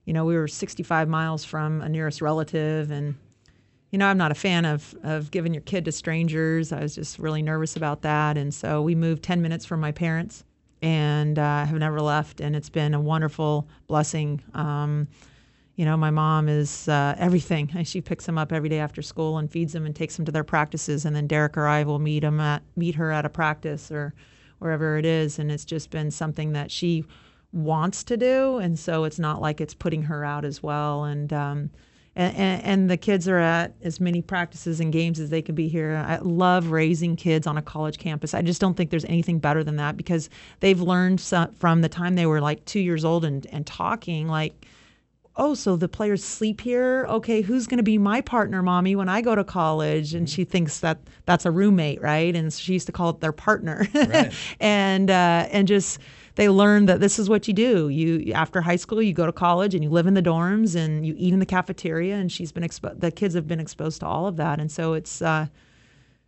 you 0.05 0.13
know 0.13 0.25
we 0.25 0.35
were 0.35 0.47
65 0.47 1.07
miles 1.07 1.45
from 1.45 1.81
a 1.81 1.89
nearest 1.89 2.21
relative 2.21 2.91
and 2.91 3.15
you 3.91 3.97
know 3.97 4.07
i'm 4.07 4.17
not 4.17 4.31
a 4.31 4.35
fan 4.35 4.65
of 4.65 4.95
of 5.03 5.31
giving 5.31 5.53
your 5.53 5.61
kid 5.61 5.85
to 5.85 5.91
strangers. 5.91 6.71
I 6.71 6.81
was 6.81 6.95
just 6.95 7.19
really 7.19 7.41
nervous 7.41 7.75
about 7.75 8.01
that. 8.01 8.37
And 8.37 8.53
so 8.53 8.81
we 8.81 8.95
moved 8.95 9.23
10 9.23 9.41
minutes 9.41 9.65
from 9.65 9.79
my 9.79 9.91
parents 9.91 10.43
and 10.81 11.39
uh, 11.39 11.65
have 11.65 11.77
never 11.77 12.01
left. 12.01 12.41
And 12.41 12.55
it's 12.55 12.69
been 12.69 12.93
a 12.93 12.99
wonderful 12.99 13.67
blessing. 13.87 14.41
Um, 14.53 15.07
you 15.75 15.85
know 15.85 15.97
my 15.97 16.11
mom 16.11 16.49
is 16.49 16.87
uh, 16.87 17.15
everything. 17.17 17.71
She 17.83 18.01
picks 18.01 18.27
him 18.27 18.37
up 18.37 18.51
every 18.51 18.69
day 18.69 18.79
after 18.79 19.01
school 19.01 19.37
and 19.37 19.51
feeds 19.51 19.73
him 19.73 19.85
and 19.85 19.95
takes 19.95 20.17
him 20.17 20.25
to 20.25 20.31
their 20.31 20.43
practices. 20.43 21.05
And 21.05 21.15
then 21.15 21.27
derek 21.27 21.57
or 21.57 21.67
i 21.67 21.83
will 21.83 21.99
meet 21.99 22.23
him 22.23 22.39
at 22.39 22.63
meet 22.75 22.95
her 22.95 23.11
at 23.11 23.25
a 23.25 23.29
practice 23.29 23.91
or 23.91 24.13
wherever 24.63 24.98
it 24.98 25.05
is. 25.05 25.38
And 25.38 25.51
it's 25.51 25.65
just 25.65 25.89
been 25.89 26.10
something 26.10 26.53
that 26.53 26.72
she 26.72 27.05
wants 27.51 28.03
to 28.05 28.17
do. 28.17 28.58
And 28.58 28.79
so 28.79 29.03
it's 29.03 29.20
not 29.20 29.41
like 29.41 29.62
it's 29.62 29.74
putting 29.74 30.03
her 30.03 30.25
out 30.25 30.46
as 30.46 30.63
well. 30.63 31.03
And, 31.03 31.32
um, 31.32 31.70
and, 32.15 32.63
and, 32.63 32.89
the 32.91 32.98
kids 32.98 33.27
are 33.27 33.39
at 33.39 33.74
as 33.82 34.00
many 34.00 34.22
practices 34.22 34.79
and 34.79 34.93
games 34.93 35.20
as 35.20 35.32
they 35.32 35.41
can 35.41 35.55
be 35.55 35.67
here. 35.67 36.03
I 36.08 36.17
love 36.17 36.67
raising 36.67 37.15
kids 37.15 37.48
on 37.48 37.58
a 37.58 37.62
college 37.62 37.98
campus. 37.98 38.36
I 38.36 38.43
just 38.43 38.62
don't 38.62 38.75
think 38.75 38.91
there's 38.91 39.05
anything 39.05 39.39
better 39.39 39.63
than 39.63 39.77
that 39.77 39.98
because 39.98 40.29
they've 40.60 40.79
learned 40.79 41.22
from 41.22 41.82
the 41.82 41.89
time 41.89 42.13
they 42.13 42.27
were 42.27 42.39
like 42.39 42.63
two 42.65 42.82
years 42.82 43.03
old 43.03 43.25
and, 43.25 43.48
and 43.48 43.65
talking, 43.65 44.27
like, 44.27 44.67
oh, 45.35 45.53
so 45.53 45.75
the 45.75 45.87
players 45.87 46.23
sleep 46.23 46.61
here. 46.61 47.05
Okay, 47.09 47.41
who's 47.41 47.67
going 47.67 47.77
to 47.77 47.83
be 47.83 47.97
my 47.97 48.21
partner, 48.21 48.61
mommy, 48.61 48.95
when 48.95 49.09
I 49.09 49.21
go 49.21 49.35
to 49.35 49.43
college? 49.43 50.13
And 50.13 50.29
she 50.29 50.43
thinks 50.43 50.79
that 50.79 50.99
that's 51.25 51.45
a 51.45 51.51
roommate, 51.51 52.01
right? 52.01 52.35
And 52.35 52.51
she 52.53 52.73
used 52.73 52.85
to 52.87 52.91
call 52.91 53.09
it 53.09 53.19
their 53.19 53.31
partner. 53.31 53.87
Right. 53.93 54.33
and 54.59 55.09
uh, 55.09 55.47
and 55.51 55.67
just 55.67 55.99
they 56.35 56.49
learn 56.49 56.85
that 56.85 56.99
this 56.99 57.19
is 57.19 57.29
what 57.29 57.47
you 57.47 57.53
do. 57.53 57.89
You 57.89 58.33
after 58.33 58.61
high 58.61 58.75
school, 58.75 59.01
you 59.01 59.13
go 59.13 59.25
to 59.25 59.31
college 59.31 59.73
and 59.73 59.83
you 59.83 59.89
live 59.89 60.07
in 60.07 60.13
the 60.13 60.21
dorms 60.21 60.75
and 60.75 61.05
you 61.05 61.15
eat 61.17 61.33
in 61.33 61.39
the 61.39 61.45
cafeteria. 61.45 62.15
And 62.15 62.31
she's 62.31 62.51
been 62.51 62.63
exposed. 62.63 63.01
The 63.01 63.11
kids 63.11 63.33
have 63.35 63.47
been 63.47 63.59
exposed 63.59 64.01
to 64.01 64.05
all 64.05 64.27
of 64.27 64.37
that, 64.37 64.59
and 64.59 64.71
so 64.71 64.93
it's. 64.93 65.21
Uh, 65.21 65.47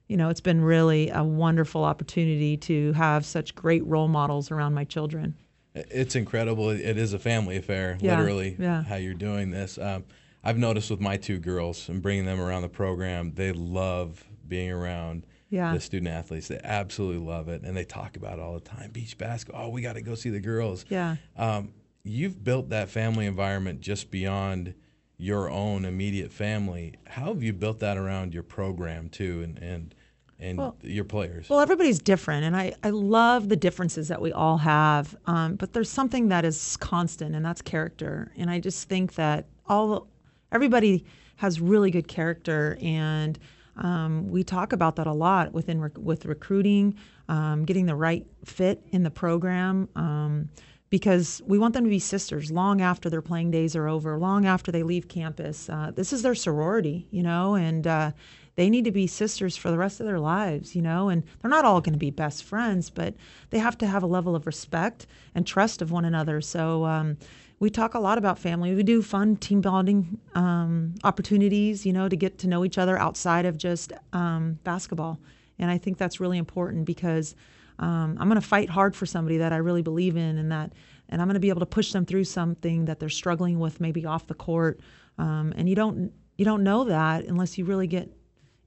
you 0.07 0.17
know, 0.17 0.29
it's 0.29 0.39
been 0.39 0.61
really 0.61 1.09
a 1.09 1.23
wonderful 1.23 1.83
opportunity 1.83 2.57
to 2.57 2.93
have 2.93 3.25
such 3.25 3.55
great 3.55 3.83
role 3.87 4.07
models 4.07 4.51
around 4.51 4.75
my 4.75 4.83
children. 4.83 5.33
It's 5.75 6.15
incredible. 6.15 6.69
It 6.69 6.97
is 6.97 7.13
a 7.13 7.19
family 7.19 7.57
affair, 7.57 7.97
yeah, 7.99 8.17
literally, 8.17 8.55
yeah. 8.57 8.83
how 8.83 8.95
you're 8.95 9.13
doing 9.13 9.51
this. 9.51 9.77
Um, 9.77 10.05
I've 10.43 10.57
noticed 10.57 10.89
with 10.89 11.01
my 11.01 11.17
two 11.17 11.37
girls 11.39 11.89
and 11.89 12.01
bringing 12.01 12.25
them 12.25 12.39
around 12.39 12.61
the 12.61 12.69
program, 12.69 13.33
they 13.33 13.51
love 13.51 14.23
being 14.47 14.71
around 14.71 15.25
yeah. 15.49 15.73
the 15.73 15.79
student 15.79 16.09
athletes. 16.09 16.47
They 16.47 16.59
absolutely 16.63 17.25
love 17.25 17.49
it, 17.49 17.63
and 17.63 17.75
they 17.75 17.83
talk 17.83 18.15
about 18.15 18.39
it 18.39 18.41
all 18.41 18.53
the 18.53 18.59
time. 18.59 18.91
Beach 18.91 19.17
basketball. 19.17 19.67
Oh, 19.67 19.69
we 19.69 19.81
got 19.81 19.93
to 19.93 20.01
go 20.01 20.15
see 20.15 20.29
the 20.29 20.39
girls. 20.39 20.85
Yeah. 20.87 21.17
Um, 21.35 21.73
you've 22.03 22.43
built 22.43 22.69
that 22.69 22.89
family 22.89 23.25
environment 23.25 23.81
just 23.81 24.11
beyond 24.11 24.75
your 25.17 25.49
own 25.49 25.85
immediate 25.85 26.31
family. 26.31 26.95
How 27.07 27.33
have 27.33 27.41
you 27.41 27.53
built 27.53 27.79
that 27.79 27.97
around 27.97 28.33
your 28.33 28.43
program 28.43 29.09
too, 29.09 29.41
and 29.43 29.57
and 29.57 29.95
and 30.39 30.57
well, 30.57 30.75
your 30.81 31.05
players? 31.05 31.49
Well, 31.49 31.59
everybody's 31.59 31.99
different, 31.99 32.43
and 32.43 32.55
I, 32.55 32.73
I 32.83 32.89
love 32.89 33.49
the 33.49 33.55
differences 33.55 34.07
that 34.09 34.21
we 34.21 34.31
all 34.31 34.57
have. 34.57 35.15
Um, 35.25 35.55
but 35.55 35.73
there's 35.73 35.89
something 35.89 36.27
that 36.29 36.43
is 36.43 36.77
constant, 36.77 37.35
and 37.35 37.45
that's 37.45 37.61
character. 37.61 38.31
And 38.37 38.49
I 38.49 38.59
just 38.59 38.89
think 38.89 39.15
that 39.15 39.45
all 39.67 40.07
everybody 40.51 41.05
has 41.37 41.61
really 41.61 41.91
good 41.91 42.07
character, 42.07 42.77
and 42.81 43.39
um, 43.77 44.29
we 44.29 44.43
talk 44.43 44.73
about 44.73 44.95
that 44.97 45.07
a 45.07 45.13
lot 45.13 45.53
within 45.53 45.81
rec- 45.81 45.97
with 45.97 46.25
recruiting, 46.25 46.95
um, 47.29 47.65
getting 47.65 47.85
the 47.85 47.95
right 47.95 48.25
fit 48.43 48.81
in 48.91 49.03
the 49.03 49.11
program. 49.11 49.89
Um, 49.95 50.49
because 50.91 51.41
we 51.45 51.57
want 51.57 51.73
them 51.73 51.83
to 51.83 51.89
be 51.89 51.99
sisters 51.99 52.51
long 52.51 52.79
after 52.79 53.09
their 53.09 53.21
playing 53.21 53.51
days 53.51 53.75
are 53.75 53.87
over, 53.87 54.17
long 54.17 54.45
after 54.45 54.71
they 54.71 54.83
leave 54.83 55.07
campus. 55.09 55.67
Uh, 55.67 55.91
this 55.93 56.13
is 56.13 56.21
their 56.21 56.35
sorority, 56.35 57.07
you 57.11 57.23
know, 57.23 57.55
and 57.55 57.87
uh, 57.87 58.11
they 58.55 58.69
need 58.69 58.85
to 58.85 58.91
be 58.91 59.07
sisters 59.07 59.57
for 59.57 59.69
the 59.69 59.77
rest 59.77 59.99
of 59.99 60.05
their 60.05 60.19
lives, 60.19 60.75
you 60.75 60.81
know, 60.81 61.09
and 61.09 61.23
they're 61.41 61.51
not 61.51 61.65
all 61.65 61.81
going 61.81 61.93
to 61.93 61.99
be 61.99 62.09
best 62.09 62.43
friends, 62.43 62.89
but 62.89 63.13
they 63.49 63.59
have 63.59 63.77
to 63.79 63.87
have 63.87 64.03
a 64.03 64.07
level 64.07 64.35
of 64.35 64.45
respect 64.45 65.07
and 65.33 65.45
trust 65.45 65.81
of 65.81 65.91
one 65.91 66.05
another. 66.05 66.41
So, 66.41 66.85
um, 66.85 67.17
we 67.59 67.69
talk 67.69 67.93
a 67.93 67.99
lot 67.99 68.17
about 68.17 68.37
family. 68.37 68.75
We 68.75 68.83
do 68.83 69.01
fun 69.01 69.37
team 69.37 69.61
building 69.61 70.19
um, 70.33 70.95
opportunities, 71.03 71.85
you 71.85 71.93
know, 71.93 72.09
to 72.09 72.15
get 72.15 72.37
to 72.39 72.47
know 72.47 72.65
each 72.65 72.77
other 72.77 72.97
outside 72.99 73.45
of 73.45 73.57
just 73.57 73.93
um, 74.13 74.59
basketball. 74.63 75.19
And 75.57 75.71
I 75.71 75.77
think 75.77 75.97
that's 75.97 76.19
really 76.19 76.37
important 76.37 76.85
because 76.85 77.33
um, 77.79 78.17
I'm 78.19 78.27
going 78.27 78.41
to 78.41 78.47
fight 78.47 78.69
hard 78.69 78.95
for 78.95 79.05
somebody 79.05 79.37
that 79.37 79.53
I 79.53 79.57
really 79.57 79.81
believe 79.81 80.17
in, 80.17 80.37
and 80.37 80.51
that, 80.51 80.73
and 81.09 81.21
I'm 81.21 81.27
going 81.27 81.35
to 81.35 81.39
be 81.39 81.49
able 81.49 81.61
to 81.61 81.65
push 81.65 81.91
them 81.91 82.05
through 82.05 82.25
something 82.25 82.85
that 82.85 82.99
they're 82.99 83.09
struggling 83.09 83.59
with, 83.59 83.79
maybe 83.79 84.05
off 84.05 84.27
the 84.27 84.33
court. 84.33 84.79
Um, 85.17 85.53
and 85.55 85.69
you 85.69 85.75
don't 85.75 86.11
you 86.37 86.43
don't 86.43 86.63
know 86.63 86.83
that 86.85 87.25
unless 87.25 87.57
you 87.57 87.63
really 87.63 87.87
get 87.87 88.11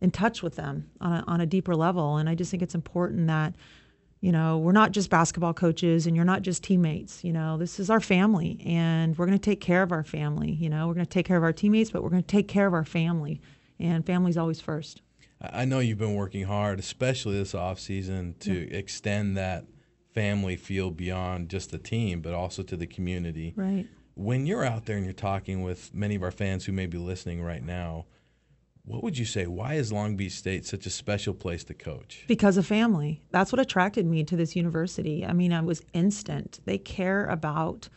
in 0.00 0.10
touch 0.10 0.42
with 0.42 0.56
them 0.56 0.90
on 1.00 1.12
a, 1.12 1.24
on 1.26 1.40
a 1.40 1.46
deeper 1.46 1.74
level. 1.74 2.16
And 2.16 2.28
I 2.28 2.34
just 2.34 2.50
think 2.50 2.62
it's 2.62 2.74
important 2.74 3.26
that, 3.26 3.54
you 4.20 4.32
know, 4.32 4.58
we're 4.58 4.72
not 4.72 4.92
just 4.92 5.10
basketball 5.10 5.54
coaches 5.54 6.06
and 6.06 6.14
you're 6.14 6.24
not 6.24 6.42
just 6.42 6.62
teammates. 6.62 7.24
You 7.24 7.32
know, 7.32 7.56
this 7.56 7.80
is 7.80 7.90
our 7.90 8.00
family 8.00 8.60
and 8.64 9.16
we're 9.16 9.26
going 9.26 9.38
to 9.38 9.44
take 9.50 9.60
care 9.60 9.82
of 9.82 9.92
our 9.92 10.04
family. 10.04 10.52
You 10.52 10.70
know, 10.70 10.86
we're 10.86 10.94
going 10.94 11.06
to 11.06 11.10
take 11.10 11.26
care 11.26 11.36
of 11.36 11.42
our 11.42 11.52
teammates, 11.52 11.90
but 11.90 12.02
we're 12.02 12.10
going 12.10 12.22
to 12.22 12.26
take 12.26 12.48
care 12.48 12.66
of 12.66 12.74
our 12.74 12.84
family. 12.84 13.40
And 13.80 14.04
family's 14.04 14.36
always 14.36 14.60
first. 14.60 15.02
I 15.40 15.64
know 15.64 15.78
you've 15.78 15.98
been 15.98 16.16
working 16.16 16.44
hard, 16.44 16.80
especially 16.80 17.38
this 17.38 17.54
off 17.54 17.78
season, 17.78 18.34
to 18.40 18.52
yeah. 18.52 18.76
extend 18.76 19.36
that 19.36 19.66
family 20.12 20.56
feel 20.56 20.90
beyond 20.90 21.48
just 21.48 21.70
the 21.70 21.78
team, 21.78 22.20
but 22.20 22.34
also 22.34 22.64
to 22.64 22.76
the 22.76 22.86
community. 22.88 23.54
Right. 23.56 23.86
When 24.14 24.46
you're 24.46 24.64
out 24.64 24.86
there 24.86 24.96
and 24.96 25.04
you're 25.04 25.12
talking 25.12 25.62
with 25.62 25.94
many 25.94 26.16
of 26.16 26.24
our 26.24 26.32
fans 26.32 26.64
who 26.64 26.72
may 26.72 26.86
be 26.86 26.98
listening 26.98 27.40
right 27.40 27.62
now, 27.62 28.06
what 28.88 29.02
would 29.02 29.18
you 29.18 29.24
say? 29.26 29.46
Why 29.46 29.74
is 29.74 29.92
Long 29.92 30.16
Beach 30.16 30.32
State 30.32 30.64
such 30.64 30.86
a 30.86 30.90
special 30.90 31.34
place 31.34 31.62
to 31.64 31.74
coach? 31.74 32.24
Because 32.26 32.56
of 32.56 32.66
family. 32.66 33.22
That's 33.30 33.52
what 33.52 33.60
attracted 33.60 34.06
me 34.06 34.24
to 34.24 34.36
this 34.36 34.56
university. 34.56 35.26
I 35.26 35.34
mean, 35.34 35.52
I 35.52 35.60
was 35.60 35.82
instant. 35.92 36.60
They 36.64 36.78
care 36.78 37.26
about 37.26 37.88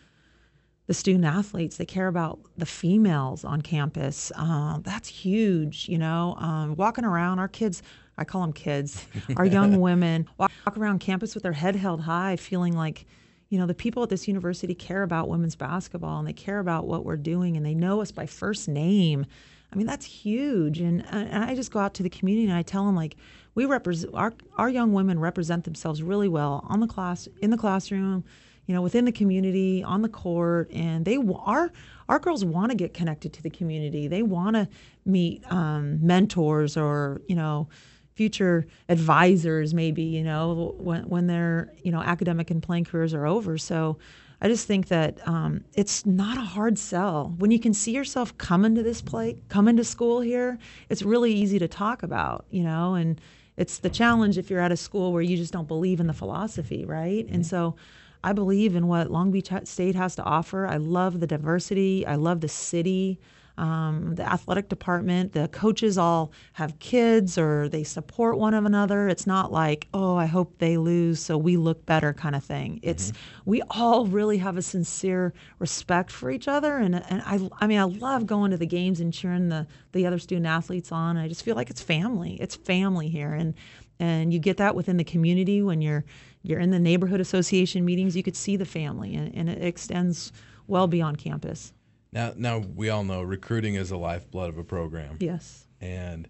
the 0.88 0.93
student 0.93 1.24
athletes. 1.24 1.77
They 1.77 1.86
care 1.86 2.07
about 2.07 2.39
the 2.57 2.65
females 2.65 3.45
on 3.45 3.62
campus. 3.62 4.31
Uh, 4.36 4.79
that's 4.79 5.07
huge, 5.07 5.88
you 5.88 5.98
know. 5.98 6.36
Um, 6.38 6.75
walking 6.75 7.05
around, 7.05 7.39
our 7.39 7.48
kids, 7.48 7.81
I 8.17 8.25
call 8.25 8.41
them 8.41 8.51
kids, 8.51 9.05
our 9.38 9.45
young 9.45 9.79
women, 9.79 10.27
walk, 10.38 10.51
walk 10.65 10.77
around 10.77 11.00
campus 11.00 11.33
with 11.33 11.43
their 11.43 11.53
head 11.53 11.77
held 11.77 12.01
high, 12.01 12.36
feeling 12.36 12.75
like, 12.75 13.05
you 13.48 13.57
know, 13.57 13.65
the 13.65 13.74
people 13.74 14.03
at 14.03 14.10
this 14.10 14.27
university 14.27 14.75
care 14.75 15.03
about 15.03 15.29
women's 15.29 15.55
basketball 15.55 16.19
and 16.19 16.27
they 16.27 16.33
care 16.33 16.60
about 16.60 16.88
what 16.88 17.05
we're 17.05 17.15
doing 17.15 17.55
and 17.55 17.65
they 17.65 17.74
know 17.74 18.01
us 18.01 18.12
by 18.12 18.25
first 18.25 18.67
name. 18.67 19.25
I 19.72 19.75
mean, 19.75 19.88
that's 19.88 20.06
huge. 20.06 20.80
And, 20.80 21.06
and 21.10 21.44
I 21.44 21.56
just 21.56 21.72
go 21.72 21.80
out 21.80 21.94
to 21.96 22.04
the 22.04 22.10
community 22.10 22.48
and 22.48 22.58
I 22.58 22.62
tell 22.62 22.86
them, 22.86 22.96
like, 22.96 23.16
we 23.56 23.66
represent, 23.66 24.13
our, 24.13 24.34
our 24.58 24.70
young 24.70 24.94
women 24.94 25.20
represent 25.20 25.63
themselves 25.63 26.04
really 26.04 26.28
well 26.28 26.66
on 26.68 26.80
the 26.80 26.88
class, 26.88 27.28
in 27.42 27.51
the 27.51 27.58
classroom, 27.58 28.24
you 28.66 28.75
know, 28.75 28.82
within 28.82 29.06
the 29.06 29.12
community, 29.12 29.84
on 29.84 30.01
the 30.01 30.10
court, 30.10 30.72
and 30.72 31.04
they 31.04 31.18
our 31.18 31.72
our 32.08 32.20
girls 32.20 32.46
want 32.46 32.72
to 32.72 32.75
get 32.78 32.94
connected 32.94 33.34
to 33.34 33.44
the 33.44 33.50
community. 33.50 34.08
They 34.08 34.22
want 34.22 34.56
to 34.56 34.68
meet 35.06 35.44
um, 35.51 36.06
mentors 36.06 36.78
or 36.78 37.22
you 37.28 37.36
know 37.36 37.68
future 38.13 38.68
advisors, 38.88 39.74
maybe 39.74 40.04
you 40.04 40.24
know 40.24 40.75
when 40.78 41.04
when 41.10 41.28
their 41.28 41.74
you 41.84 41.92
know 41.92 42.01
academic 42.01 42.51
and 42.51 42.62
playing 42.63 42.86
careers 42.86 43.13
are 43.13 43.25
over. 43.25 43.58
So. 43.58 43.98
I 44.41 44.48
just 44.48 44.65
think 44.65 44.88
that 44.88 45.25
um, 45.27 45.63
it's 45.74 46.05
not 46.05 46.38
a 46.38 46.41
hard 46.41 46.79
sell. 46.79 47.36
When 47.38 47.51
you 47.51 47.60
can 47.60 47.74
see 47.74 47.91
yourself 47.91 48.36
coming 48.39 48.74
to 48.74 48.81
this 48.81 49.00
place, 49.01 49.38
coming 49.50 49.77
to 49.77 49.83
school 49.83 50.19
here, 50.19 50.57
it's 50.89 51.03
really 51.03 51.31
easy 51.31 51.60
to 51.60 51.67
talk 51.67 52.01
about, 52.01 52.45
you 52.50 52.63
know, 52.63 52.95
and 52.95 53.21
it's 53.57 53.77
the 53.77 53.89
challenge 53.89 54.39
if 54.39 54.50
you're 54.50 54.60
at 54.60 54.71
a 54.71 54.77
school 54.77 55.13
where 55.13 55.21
you 55.21 55.38
just 55.38 55.53
don't 55.53 55.67
believe 55.67 56.00
in 56.00 56.07
the 56.07 56.13
philosophy, 56.13 56.86
right? 56.86 57.25
Mm-hmm. 57.25 57.36
And 57.36 57.45
so 57.45 57.75
I 58.24 58.33
believe 58.33 58.75
in 58.75 58.88
what 58.88 59.12
Long 59.12 59.29
Beach 59.29 59.50
State 59.65 59.95
has 59.95 60.15
to 60.15 60.24
offer. 60.24 60.65
I 60.65 60.77
love 60.77 61.19
the 61.19 61.27
diversity. 61.27 62.05
I 62.07 62.15
love 62.15 62.41
the 62.41 62.50
city, 62.50 63.19
um, 63.62 64.15
the 64.15 64.24
athletic 64.24 64.70
department. 64.70 65.34
The 65.34 65.48
coaches 65.50 65.96
all 65.96 66.32
have 66.53 66.80
kids 66.80 67.38
or 67.38 67.70
they 67.70 67.84
support 67.84 68.39
one 68.39 68.56
of 68.56 68.65
another. 68.65 69.08
It's 69.08 69.27
not 69.27 69.51
like, 69.51 69.88
oh, 69.94 70.15
I 70.15 70.25
hope 70.25 70.58
they 70.58 70.77
lose 70.77 71.20
so 71.20 71.38
we 71.38 71.58
look 71.58 71.86
better 71.86 72.12
kind 72.12 72.36
of 72.36 72.44
thing. 72.44 72.80
It's 72.82 73.12
mm-hmm. 73.12 73.50
we 73.51 73.62
all 73.70 74.08
really 74.08 74.39
have 74.39 74.58
a 74.58 74.63
sincere 74.63 75.32
respect 75.60 76.12
for 76.12 76.32
each 76.32 76.48
other. 76.48 76.77
And, 76.77 76.96
and 76.96 77.22
I, 77.24 77.39
I 77.60 77.68
mean, 77.68 77.77
I 77.77 77.84
love 77.84 78.25
going 78.25 78.50
to 78.50 78.58
the 78.58 78.65
games 78.65 79.00
and 79.00 79.13
cheering 79.13 79.50
the, 79.50 79.68
the 79.91 80.08
other 80.08 80.18
student 80.18 80.48
athletes 80.48 80.91
on. 80.91 81.15
I 81.15 81.27
just 81.27 81.44
feel 81.44 81.56
like 81.56 81.70
it's 81.70 81.84
family. 81.84 82.38
It's 82.41 82.56
family 82.56 83.10
here. 83.10 83.34
And, 83.34 83.53
and 84.00 84.34
you 84.34 84.39
get 84.39 84.58
that 84.58 84.74
within 84.74 84.98
the 84.98 85.03
community 85.03 85.62
when 85.62 85.82
you're 85.82 86.03
you're 86.44 86.60
in 86.60 86.72
the 86.72 86.80
neighborhood 86.80 87.22
association 87.22 87.86
meetings, 87.86 88.18
you 88.18 88.24
could 88.24 88.36
see 88.36 88.58
the 88.58 88.65
family, 88.65 89.13
and, 89.13 89.36
and 89.36 89.48
it 89.48 89.63
extends 89.63 90.32
well 90.65 90.88
beyond 90.88 91.20
campus. 91.20 91.72
Now, 92.12 92.34
now 92.36 92.60
we 92.60 92.89
all 92.89 93.03
know 93.03 93.22
recruiting 93.22 93.75
is 93.75 93.89
the 93.89 93.98
lifeblood 93.98 94.50
of 94.50 94.58
a 94.58 94.63
program. 94.63 95.18
Yes. 95.20 95.65
And 95.80 96.27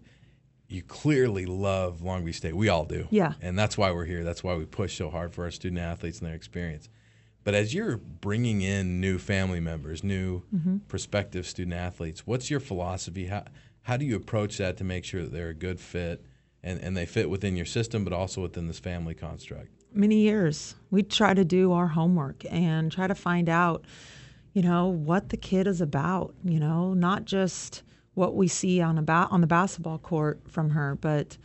you 0.68 0.82
clearly 0.82 1.44
love 1.44 2.02
Long 2.02 2.24
Beach 2.24 2.36
State. 2.36 2.56
We 2.56 2.68
all 2.68 2.84
do. 2.84 3.06
Yeah. 3.10 3.34
And 3.40 3.58
that's 3.58 3.76
why 3.76 3.90
we're 3.90 4.04
here. 4.04 4.24
That's 4.24 4.42
why 4.42 4.54
we 4.54 4.64
push 4.64 4.96
so 4.96 5.10
hard 5.10 5.32
for 5.34 5.44
our 5.44 5.50
student 5.50 5.80
athletes 5.80 6.18
and 6.20 6.28
their 6.28 6.36
experience. 6.36 6.88
But 7.44 7.54
as 7.54 7.74
you're 7.74 7.96
bringing 7.96 8.62
in 8.62 9.00
new 9.00 9.18
family 9.18 9.60
members, 9.60 10.04
new 10.04 10.42
mm-hmm. 10.54 10.78
prospective 10.88 11.46
student 11.46 11.74
athletes, 11.74 12.26
what's 12.26 12.50
your 12.50 12.60
philosophy? 12.60 13.26
How, 13.26 13.44
how 13.82 13.96
do 13.96 14.04
you 14.04 14.14
approach 14.14 14.58
that 14.58 14.76
to 14.76 14.84
make 14.84 15.04
sure 15.04 15.22
that 15.22 15.32
they're 15.32 15.48
a 15.48 15.54
good 15.54 15.80
fit 15.80 16.24
and, 16.62 16.80
and 16.80 16.96
they 16.96 17.04
fit 17.04 17.28
within 17.28 17.56
your 17.56 17.66
system, 17.66 18.04
but 18.04 18.12
also 18.12 18.40
within 18.40 18.68
this 18.68 18.78
family 18.78 19.14
construct? 19.14 19.82
many 19.94 20.16
years. 20.16 20.74
We 20.90 21.02
try 21.02 21.34
to 21.34 21.44
do 21.44 21.72
our 21.72 21.88
homework 21.88 22.44
and 22.50 22.90
try 22.90 23.06
to 23.06 23.14
find 23.14 23.48
out, 23.48 23.84
you 24.52 24.62
know, 24.62 24.88
what 24.88 25.30
the 25.30 25.36
kid 25.36 25.66
is 25.66 25.80
about, 25.80 26.34
you 26.44 26.60
know, 26.60 26.94
not 26.94 27.24
just 27.24 27.82
what 28.14 28.34
we 28.34 28.48
see 28.48 28.80
on 28.80 28.98
a 28.98 29.02
ba- 29.02 29.28
on 29.30 29.40
the 29.40 29.46
basketball 29.46 29.98
court 29.98 30.40
from 30.48 30.70
her, 30.70 30.96
but 31.00 31.38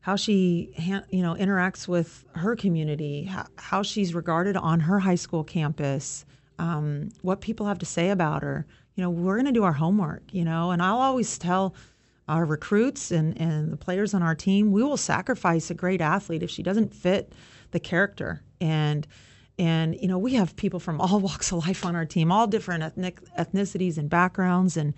how 0.00 0.16
she 0.16 0.72
ha- 0.78 1.04
you 1.10 1.22
know 1.22 1.34
interacts 1.34 1.86
with 1.86 2.24
her 2.34 2.56
community, 2.56 3.24
how, 3.24 3.46
how, 3.56 3.82
she's 3.82 4.14
regarded 4.14 4.56
on 4.56 4.80
her 4.80 4.98
high 4.98 5.14
school 5.14 5.44
campus, 5.44 6.24
um, 6.58 7.10
what 7.22 7.40
people 7.40 7.66
have 7.66 7.78
to 7.78 7.86
say 7.86 8.10
about 8.10 8.42
her. 8.42 8.66
You 8.94 9.02
know, 9.02 9.10
we're 9.10 9.34
going 9.34 9.46
to 9.46 9.52
do 9.52 9.64
our 9.64 9.72
homework, 9.72 10.22
you 10.32 10.44
know, 10.44 10.70
and 10.70 10.80
I'll 10.80 11.00
always 11.00 11.36
tell 11.36 11.74
our 12.28 12.44
recruits 12.44 13.10
and, 13.10 13.38
and 13.38 13.72
the 13.72 13.76
players 13.76 14.14
on 14.14 14.22
our 14.22 14.34
team, 14.34 14.72
we 14.72 14.82
will 14.82 14.96
sacrifice 14.96 15.70
a 15.70 15.74
great 15.74 16.00
athlete 16.00 16.42
if 16.42 16.50
she 16.50 16.62
doesn't 16.62 16.94
fit 16.94 17.32
the 17.72 17.80
character 17.80 18.42
and 18.60 19.06
and 19.58 19.96
you 20.00 20.08
know 20.08 20.18
we 20.18 20.34
have 20.34 20.56
people 20.56 20.80
from 20.80 21.00
all 21.00 21.20
walks 21.28 21.52
of 21.52 21.66
life 21.66 21.84
on 21.84 21.94
our 21.96 22.04
team 22.04 22.32
all 22.32 22.46
different 22.46 22.82
ethnic 22.82 23.20
ethnicities 23.38 23.98
and 23.98 24.10
backgrounds. 24.10 24.76
And 24.76 24.94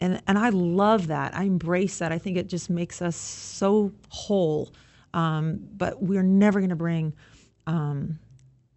and 0.00 0.22
and 0.26 0.38
I 0.38 0.50
love 0.50 1.08
that. 1.08 1.34
I 1.34 1.44
embrace 1.44 1.98
that. 1.98 2.12
I 2.12 2.18
think 2.18 2.36
it 2.36 2.48
just 2.48 2.70
makes 2.70 3.02
us 3.02 3.16
so 3.16 3.92
whole. 4.08 4.72
Um, 5.14 5.60
but 5.76 6.02
we're 6.02 6.22
never 6.22 6.60
going 6.60 6.70
to 6.70 6.76
bring 6.76 7.14
um, 7.66 8.18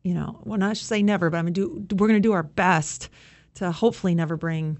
you 0.03 0.13
know 0.13 0.41
well 0.43 0.57
not 0.57 0.77
say 0.77 1.03
never 1.03 1.29
but 1.29 1.37
I'm 1.37 1.45
gonna 1.45 1.51
do 1.51 1.85
we're 1.95 2.07
going 2.07 2.21
to 2.21 2.27
do 2.27 2.33
our 2.33 2.43
best 2.43 3.09
to 3.55 3.71
hopefully 3.71 4.15
never 4.15 4.37
bring 4.37 4.79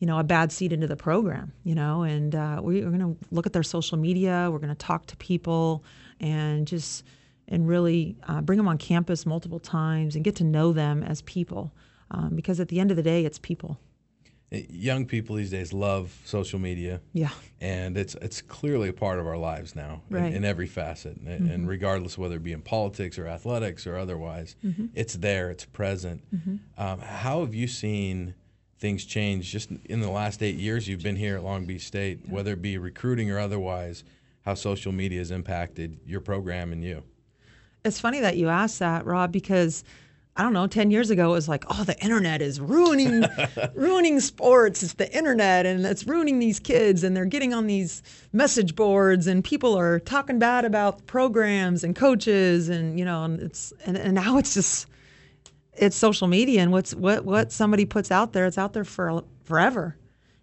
you 0.00 0.06
know 0.06 0.18
a 0.18 0.24
bad 0.24 0.52
seed 0.52 0.72
into 0.72 0.86
the 0.86 0.96
program 0.96 1.52
you 1.68 1.74
know? 1.74 2.02
And 2.02 2.34
uh, 2.34 2.60
we, 2.62 2.82
we're 2.82 2.90
going 2.90 3.14
to 3.14 3.16
look 3.30 3.46
at 3.46 3.52
their 3.52 3.62
social 3.62 3.98
media. 3.98 4.48
We're 4.50 4.58
going 4.58 4.70
to 4.70 4.74
talk 4.74 5.06
to 5.06 5.16
people 5.18 5.84
and 6.20 6.66
just 6.66 7.04
and 7.48 7.66
really 7.66 8.16
uh, 8.28 8.40
bring 8.40 8.56
them 8.56 8.68
on 8.68 8.78
campus 8.78 9.26
multiple 9.26 9.58
times 9.58 10.14
and 10.14 10.24
get 10.24 10.36
to 10.36 10.44
know 10.44 10.72
them 10.72 11.02
as 11.02 11.22
people. 11.22 11.72
Um, 12.10 12.34
because 12.34 12.60
at 12.60 12.68
the 12.68 12.80
end 12.80 12.90
of 12.90 12.96
the 12.96 13.02
day, 13.02 13.24
it's 13.24 13.38
people. 13.38 13.78
Eh, 14.50 14.62
young 14.70 15.04
people 15.04 15.36
these 15.36 15.50
days 15.50 15.72
love 15.72 16.18
social 16.24 16.58
media. 16.58 17.00
Yeah. 17.12 17.30
And 17.60 17.96
it's 17.96 18.14
it's 18.16 18.40
clearly 18.40 18.88
a 18.88 18.92
part 18.92 19.18
of 19.18 19.26
our 19.26 19.36
lives 19.36 19.74
now 19.74 20.02
right. 20.08 20.24
in, 20.24 20.36
in, 20.36 20.44
every 20.44 20.66
facet. 20.66 21.22
Mm-hmm. 21.22 21.50
And 21.50 21.68
regardless 21.68 22.16
whether 22.16 22.36
it 22.36 22.42
be 22.42 22.52
in 22.52 22.62
politics 22.62 23.18
or 23.18 23.26
athletics 23.26 23.86
or 23.86 23.96
otherwise, 23.96 24.56
mm-hmm. 24.64 24.86
it's 24.94 25.14
there, 25.14 25.50
it's 25.50 25.64
present. 25.64 26.22
Mm-hmm. 26.34 26.82
Um, 26.82 27.00
how 27.00 27.40
have 27.40 27.54
you 27.54 27.66
seen 27.66 28.34
things 28.78 29.04
change 29.04 29.50
just 29.50 29.70
in 29.86 30.00
the 30.00 30.10
last 30.10 30.42
eight 30.42 30.54
years 30.54 30.88
you've 30.88 31.02
been 31.02 31.16
here 31.16 31.36
at 31.36 31.42
Long 31.42 31.66
Beach 31.66 31.86
State, 31.86 32.20
yeah. 32.24 32.32
whether 32.32 32.52
it 32.52 32.62
be 32.62 32.78
recruiting 32.78 33.30
or 33.30 33.38
otherwise, 33.38 34.04
how 34.42 34.54
social 34.54 34.92
media 34.92 35.18
has 35.18 35.30
impacted 35.30 35.98
your 36.06 36.20
program 36.20 36.72
and 36.72 36.82
you? 36.82 37.02
It's 37.84 38.00
funny 38.00 38.20
that 38.20 38.36
you 38.36 38.48
asked 38.48 38.80
that, 38.80 39.06
Rob, 39.06 39.32
because 39.32 39.84
I 40.38 40.42
don't 40.42 40.52
know, 40.52 40.68
10 40.68 40.92
years 40.92 41.10
ago 41.10 41.30
it 41.30 41.32
was 41.32 41.48
like, 41.48 41.64
oh, 41.68 41.82
the 41.82 41.98
internet 42.00 42.40
is 42.40 42.60
ruining 42.60 43.24
ruining 43.74 44.20
sports. 44.20 44.84
It's 44.84 44.94
the 44.94 45.12
internet 45.12 45.66
and 45.66 45.84
it's 45.84 46.06
ruining 46.06 46.38
these 46.38 46.60
kids 46.60 47.02
and 47.02 47.16
they're 47.16 47.24
getting 47.24 47.52
on 47.52 47.66
these 47.66 48.04
message 48.32 48.76
boards 48.76 49.26
and 49.26 49.42
people 49.42 49.76
are 49.76 49.98
talking 49.98 50.38
bad 50.38 50.64
about 50.64 51.04
programs 51.06 51.82
and 51.82 51.96
coaches 51.96 52.68
and 52.68 53.00
you 53.00 53.04
know, 53.04 53.24
and 53.24 53.40
it's 53.40 53.72
and, 53.84 53.96
and 53.96 54.14
now 54.14 54.38
it's 54.38 54.54
just 54.54 54.86
it's 55.72 55.96
social 55.96 56.28
media 56.28 56.60
and 56.60 56.70
what's 56.70 56.94
what 56.94 57.24
what 57.24 57.50
somebody 57.50 57.84
puts 57.84 58.12
out 58.12 58.32
there, 58.32 58.46
it's 58.46 58.58
out 58.58 58.74
there 58.74 58.84
for 58.84 59.24
forever. 59.42 59.96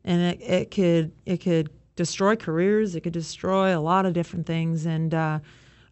And 0.04 0.21
it, 0.21 0.41
it 0.41 0.71
could 0.71 1.13
it 1.26 1.38
could 1.38 1.69
destroy 1.95 2.36
careers, 2.36 2.95
it 2.95 3.02
could 3.02 3.13
destroy 3.13 3.78
a 3.78 3.80
lot 3.80 4.06
of 4.06 4.12
different 4.12 4.45
things 4.45 4.86
and 4.86 5.13
uh, 5.13 5.39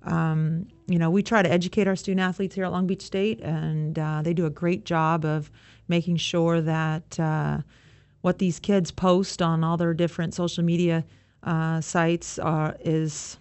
um, 0.06 0.68
you 0.88 1.00
know, 1.00 1.10
we 1.10 1.24
try 1.24 1.42
to 1.42 1.52
educate 1.52 1.88
our 1.88 1.96
student 1.96 2.22
athletes 2.22 2.56
here 2.56 2.66
at 2.66 2.72
Long 2.72 2.88
Beach 2.88 3.02
State, 3.02 3.40
and 3.42 3.98
uh, 3.98 4.22
they 4.22 4.34
do 4.34 4.46
a 4.46 4.50
great 4.50 4.86
job 4.86 5.24
of 5.24 5.50
making 5.88 6.18
sure 6.18 6.62
that 6.62 7.20
uh, 7.20 7.60
what 8.22 8.40
these 8.40 8.60
kids 8.60 8.92
post 8.92 9.42
on 9.42 9.64
all 9.64 9.78
their 9.78 9.94
different 9.94 10.34
social 10.34 10.64
media 10.64 11.06
uh, 11.44 11.80
sites 11.82 12.38
are, 12.40 12.76
is, 12.82 13.38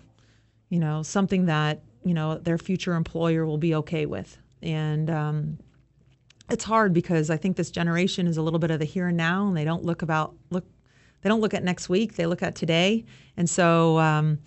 you 0.68 0.78
know, 0.78 1.02
something 1.02 1.46
that 1.46 1.82
you 2.04 2.14
know 2.14 2.38
their 2.38 2.58
future 2.58 2.94
employer 2.94 3.46
will 3.46 3.58
be 3.58 3.74
okay 3.74 4.06
with. 4.06 4.38
And 4.60 5.10
um, 5.10 5.58
it's 6.48 6.64
hard 6.64 6.92
because 6.92 7.30
I 7.30 7.36
think 7.36 7.56
this 7.56 7.70
generation 7.70 8.26
is 8.28 8.36
a 8.36 8.42
little 8.42 8.58
bit 8.60 8.70
of 8.70 8.78
the 8.78 8.84
here 8.84 9.08
and 9.08 9.16
now, 9.16 9.48
and 9.48 9.56
they 9.56 9.64
don't 9.64 9.84
look 9.84 10.02
about 10.02 10.34
look, 10.50 10.64
they 11.22 11.28
don't 11.28 11.40
look 11.40 11.54
at 11.54 11.64
next 11.64 11.88
week. 11.88 12.14
They 12.14 12.26
look 12.26 12.42
at 12.42 12.54
today, 12.54 13.04
and 13.36 13.50
so. 13.50 13.98
Um, 13.98 14.38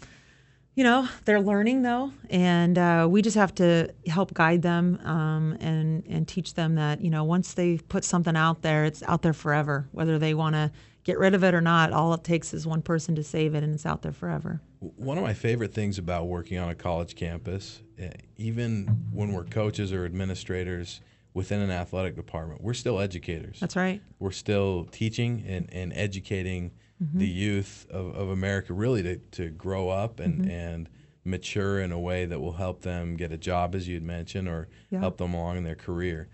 you 0.76 0.84
know 0.84 1.08
they're 1.24 1.42
learning 1.42 1.82
though 1.82 2.12
and 2.30 2.78
uh, 2.78 3.08
we 3.10 3.22
just 3.22 3.36
have 3.36 3.56
to 3.56 3.92
help 4.08 4.34
guide 4.34 4.62
them 4.62 5.00
um, 5.04 5.58
and 5.60 6.06
and 6.08 6.28
teach 6.28 6.54
them 6.54 6.76
that 6.76 7.02
you 7.02 7.10
know 7.10 7.24
once 7.24 7.54
they 7.54 7.78
put 7.78 8.04
something 8.04 8.36
out 8.36 8.62
there 8.62 8.86
it's 8.86 9.02
out 9.04 9.22
there 9.22 9.34
forever 9.34 9.88
whether 9.92 10.20
they 10.20 10.34
want 10.34 10.54
to 10.54 10.72
get 11.06 11.20
rid 11.20 11.34
of 11.34 11.44
it 11.44 11.54
or 11.54 11.62
not, 11.62 11.94
all 11.94 12.14
it 12.14 12.24
takes 12.24 12.54
is 12.54 12.68
one 12.68 12.82
person 12.82 13.16
to 13.16 13.24
save 13.24 13.56
it, 13.56 13.64
and 13.64 13.74
it's 13.74 13.86
out 13.86 14.02
there 14.02 14.12
forever. 14.12 14.60
One 14.80 15.18
of 15.18 15.24
my 15.24 15.34
favorite 15.34 15.74
things 15.74 15.98
about 15.98 16.28
working 16.28 16.58
on 16.58 16.68
a 16.68 16.76
college 16.76 17.16
campus, 17.16 17.82
eh, 17.98 18.10
even 18.36 18.88
when 19.14 19.32
we're 19.32 19.46
coaches 19.46 19.94
or 19.94 20.04
administrators 20.04 21.00
within 21.34 21.62
an 21.62 21.72
athletic 21.72 22.16
department, 22.16 22.62
we're 22.62 22.74
still 22.74 23.00
educators. 23.00 23.60
That's 23.60 23.76
right. 23.76 24.02
We're 24.20 24.32
still 24.32 24.86
teaching 24.86 25.44
and, 25.48 25.70
and 25.72 25.94
educating 25.94 26.72
mm-hmm. 27.02 27.20
the 27.20 27.28
youth 27.28 27.88
of, 27.90 28.16
of 28.16 28.30
America 28.30 28.74
really 28.74 29.04
to, 29.04 29.18
to 29.32 29.50
grow 29.50 29.90
up 29.90 30.20
and, 30.20 30.42
mm-hmm. 30.42 30.52
and 30.52 30.90
mature 31.24 31.80
in 31.80 31.92
a 31.92 32.00
way 32.00 32.26
that 32.26 32.40
will 32.40 32.54
help 32.54 32.82
them 32.82 33.16
get 33.16 33.32
a 33.32 33.38
job, 33.38 33.76
as 33.76 33.88
you'd 33.88 34.04
mentioned, 34.04 34.48
or 34.48 34.68
yeah. 34.90 35.00
help 35.00 35.18
them 35.18 35.34
along 35.34 35.58
in 35.58 35.64
their 35.64 35.76
career. 35.76 36.30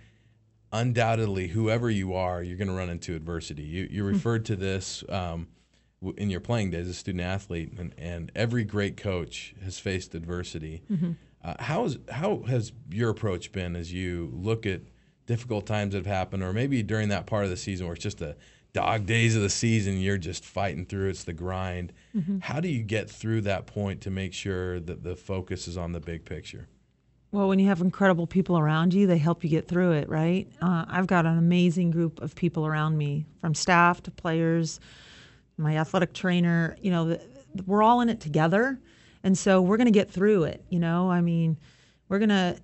Undoubtedly, 0.74 1.48
whoever 1.48 1.90
you 1.90 2.14
are, 2.14 2.42
you're 2.44 2.58
going 2.58 2.68
to 2.68 2.74
run 2.74 2.90
into 2.90 3.16
adversity. 3.16 3.64
You, 3.64 3.88
you 3.90 4.04
mm-hmm. 4.04 4.14
referred 4.14 4.46
to 4.46 4.56
this 4.56 5.04
um, 5.10 5.48
in 6.18 6.30
your 6.30 6.40
playing 6.40 6.72
days 6.72 6.88
as 6.88 6.90
a 6.90 6.94
student 6.94 7.24
athlete, 7.24 7.74
and, 7.78 7.94
and 7.98 8.32
every 8.36 8.64
great 8.64 8.98
coach 8.98 9.54
has 9.64 9.80
faced 9.80 10.16
adversity. 10.16 10.84
Mm-hmm. 10.92 11.12
Uh, 11.44 11.56
how, 11.60 11.86
is, 11.86 11.98
how 12.10 12.44
has 12.48 12.72
your 12.90 13.10
approach 13.10 13.52
been 13.52 13.76
as 13.76 13.92
you 13.92 14.32
look 14.34 14.66
at 14.66 14.82
difficult 15.26 15.66
times 15.66 15.94
that 15.94 16.00
have 16.00 16.06
happened, 16.06 16.44
or 16.44 16.54
maybe 16.54 16.84
during 16.84 17.10
that 17.10 17.26
part 17.26 17.44
of 17.44 17.50
the 17.50 17.58
season 17.58 17.88
where 17.88 17.96
it's 17.96 18.04
just 18.04 18.22
a 18.22 18.36
dog 18.74 19.06
days 19.06 19.36
of 19.36 19.42
the 19.42 19.50
season, 19.50 20.00
you're 20.00 20.18
just 20.18 20.46
fighting 20.46 20.86
through. 20.86 21.10
It's 21.10 21.24
the 21.24 21.34
grind. 21.34 21.94
Mm-hmm. 22.16 22.40
How 22.40 22.60
do 22.60 22.70
you 22.70 22.84
get 22.84 23.10
through 23.10 23.42
that 23.42 23.66
point 23.66 24.02
to 24.02 24.10
make 24.10 24.34
sure 24.34 24.80
that 24.80 25.04
the 25.04 25.16
focus 25.16 25.68
is 25.68 25.78
on 25.78 25.92
the 25.92 26.00
big 26.00 26.26
picture? 26.26 26.68
Well, 27.32 27.48
when 27.48 27.60
you 27.60 27.68
have 27.68 27.80
incredible 27.80 28.28
people 28.28 28.58
around 28.58 28.94
you, 28.94 29.08
they 29.08 29.18
help 29.18 29.44
you 29.44 29.50
get 29.50 29.68
through 29.68 29.92
it, 29.94 30.10
right? 30.10 30.52
Uh, 30.62 30.84
I've 30.88 31.08
got 31.08 31.26
an 31.26 31.38
amazing 31.38 31.92
group 31.92 32.22
of 32.22 32.36
people 32.36 32.68
around 32.68 32.98
me, 32.98 33.26
from 33.40 33.56
staff 33.56 34.04
to 34.04 34.12
players, 34.12 34.82
my 35.58 35.78
athletic 35.78 36.14
trainer. 36.14 36.76
You 36.82 36.92
know, 36.92 37.18
we're 37.66 37.84
all 37.84 38.02
in 38.02 38.10
it 38.10 38.20
together, 38.20 38.80
and 39.24 39.38
so 39.38 39.62
we're 39.62 39.78
going 39.78 39.86
to 39.86 39.92
get 39.92 40.12
through 40.12 40.44
it. 40.44 40.66
You 40.70 40.80
know, 40.80 41.10
I 41.10 41.22
mean, 41.22 41.58
we're 42.10 42.20
going 42.20 42.30
to 42.30 42.58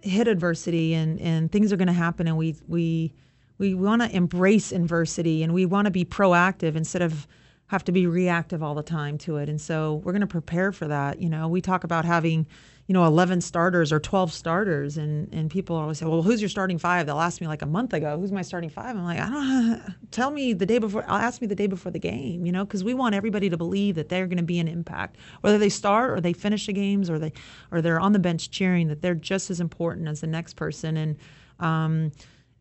hit 0.00 0.26
adversity, 0.26 0.94
and 0.94 1.20
and 1.20 1.52
things 1.52 1.70
are 1.70 1.76
going 1.76 1.88
to 1.88 1.92
happen, 1.92 2.26
and 2.26 2.38
we 2.38 2.56
we 2.66 3.12
we 3.58 3.74
want 3.74 4.02
to 4.02 4.14
embrace 4.14 4.72
adversity 4.72 5.42
and 5.42 5.54
we 5.54 5.66
want 5.66 5.86
to 5.86 5.90
be 5.90 6.04
proactive 6.04 6.76
instead 6.76 7.02
of 7.02 7.26
have 7.66 7.84
to 7.84 7.92
be 7.92 8.06
reactive 8.06 8.62
all 8.62 8.74
the 8.74 8.82
time 8.82 9.16
to 9.18 9.36
it. 9.36 9.48
And 9.48 9.60
so 9.60 9.94
we're 10.04 10.12
going 10.12 10.20
to 10.20 10.26
prepare 10.26 10.70
for 10.70 10.86
that. 10.88 11.20
You 11.20 11.30
know, 11.30 11.48
we 11.48 11.60
talk 11.60 11.82
about 11.82 12.04
having, 12.04 12.46
you 12.86 12.92
know, 12.92 13.06
11 13.06 13.40
starters 13.40 13.90
or 13.90 13.98
12 13.98 14.32
starters, 14.32 14.98
and, 14.98 15.32
and 15.32 15.50
people 15.50 15.74
always 15.74 15.98
say, 15.98 16.04
well, 16.04 16.22
who's 16.22 16.42
your 16.42 16.50
starting 16.50 16.78
five? 16.78 17.06
They'll 17.06 17.20
ask 17.20 17.40
me 17.40 17.46
like 17.46 17.62
a 17.62 17.66
month 17.66 17.94
ago, 17.94 18.18
who's 18.18 18.30
my 18.30 18.42
starting 18.42 18.68
five? 18.68 18.96
I'm 18.96 19.04
like, 19.04 19.18
I 19.18 19.30
don't. 19.30 19.94
Tell 20.10 20.30
me 20.30 20.52
the 20.52 20.66
day 20.66 20.78
before, 20.78 21.04
I'll 21.08 21.16
ask 21.16 21.40
me 21.40 21.46
the 21.46 21.54
day 21.54 21.66
before 21.66 21.90
the 21.90 21.98
game, 21.98 22.44
you 22.44 22.52
know, 22.52 22.64
because 22.66 22.84
we 22.84 22.92
want 22.92 23.14
everybody 23.14 23.48
to 23.48 23.56
believe 23.56 23.94
that 23.94 24.10
they're 24.10 24.26
going 24.26 24.36
to 24.36 24.44
be 24.44 24.58
an 24.58 24.68
impact, 24.68 25.16
whether 25.40 25.56
they 25.56 25.70
start 25.70 26.10
or 26.10 26.20
they 26.20 26.34
finish 26.34 26.66
the 26.66 26.74
games 26.74 27.08
or 27.08 27.18
they, 27.18 27.32
or 27.70 27.80
they're 27.80 28.00
on 28.00 28.12
the 28.12 28.18
bench 28.18 28.50
cheering, 28.50 28.88
that 28.88 29.00
they're 29.00 29.14
just 29.14 29.50
as 29.50 29.58
important 29.58 30.06
as 30.06 30.20
the 30.20 30.26
next 30.26 30.54
person. 30.54 30.98
And, 30.98 31.16
um, 31.60 32.12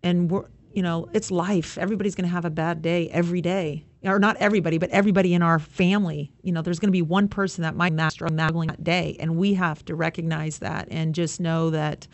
and 0.01 0.31
we're, 0.31 0.45
you 0.73 0.81
know, 0.81 1.07
it's 1.13 1.31
life. 1.31 1.77
Everybody's 1.77 2.15
going 2.15 2.27
to 2.27 2.33
have 2.33 2.45
a 2.45 2.49
bad 2.49 2.81
day 2.81 3.09
every 3.09 3.41
day. 3.41 3.85
Or 4.03 4.19
not 4.19 4.35
everybody, 4.37 4.77
but 4.77 4.89
everybody 4.89 5.33
in 5.33 5.41
our 5.41 5.59
family. 5.59 6.33
You 6.41 6.51
know, 6.51 6.61
there's 6.61 6.79
going 6.79 6.89
to 6.89 6.93
be 6.93 7.01
one 7.01 7.29
person 7.29 7.61
that 7.61 7.75
might 7.75 7.93
struggling 8.11 8.67
that 8.67 8.83
day, 8.83 9.15
and 9.19 9.37
we 9.37 9.53
have 9.53 9.85
to 9.85 9.95
recognize 9.95 10.59
that 10.59 10.89
and 10.91 11.15
just 11.15 11.39
know 11.39 11.69
that 11.69 12.05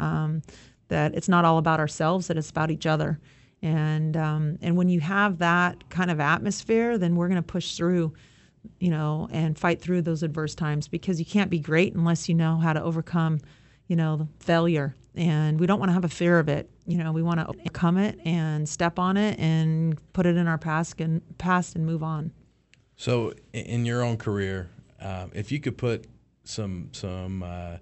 um, 0.00 0.42
that 0.88 1.14
it's 1.14 1.28
not 1.28 1.44
all 1.44 1.58
about 1.58 1.78
ourselves; 1.78 2.26
that 2.26 2.36
it's 2.36 2.50
about 2.50 2.72
each 2.72 2.84
other. 2.84 3.20
And 3.62 4.16
um, 4.16 4.58
and 4.60 4.76
when 4.76 4.88
you 4.88 4.98
have 5.00 5.38
that 5.38 5.88
kind 5.88 6.10
of 6.10 6.18
atmosphere, 6.18 6.98
then 6.98 7.14
we're 7.14 7.28
going 7.28 7.36
to 7.36 7.42
push 7.42 7.76
through, 7.76 8.12
you 8.80 8.90
know, 8.90 9.28
and 9.30 9.56
fight 9.56 9.80
through 9.80 10.02
those 10.02 10.24
adverse 10.24 10.56
times 10.56 10.88
because 10.88 11.20
you 11.20 11.26
can't 11.26 11.50
be 11.50 11.60
great 11.60 11.94
unless 11.94 12.28
you 12.28 12.34
know 12.34 12.56
how 12.56 12.72
to 12.72 12.82
overcome, 12.82 13.38
you 13.86 13.94
know, 13.94 14.26
failure 14.40 14.96
and 15.16 15.58
we 15.58 15.66
don't 15.66 15.80
want 15.80 15.88
to 15.88 15.94
have 15.94 16.04
a 16.04 16.08
fear 16.08 16.38
of 16.38 16.48
it. 16.48 16.70
You 16.86 16.98
know, 16.98 17.12
we 17.12 17.22
want 17.22 17.40
to 17.40 17.46
overcome 17.48 17.98
it 17.98 18.18
and 18.24 18.68
step 18.68 18.98
on 18.98 19.16
it 19.16 19.38
and 19.38 19.98
put 20.12 20.24
it 20.26 20.36
in 20.36 20.46
our 20.46 20.58
past 20.58 21.00
and 21.00 21.20
past 21.38 21.74
and 21.74 21.84
move 21.84 22.02
on. 22.02 22.32
So, 22.96 23.34
in 23.52 23.84
your 23.84 24.02
own 24.02 24.16
career, 24.16 24.70
um, 25.00 25.30
if 25.34 25.52
you 25.52 25.60
could 25.60 25.76
put 25.76 26.06
some 26.44 26.88
some 26.92 27.42
uh, 27.42 27.76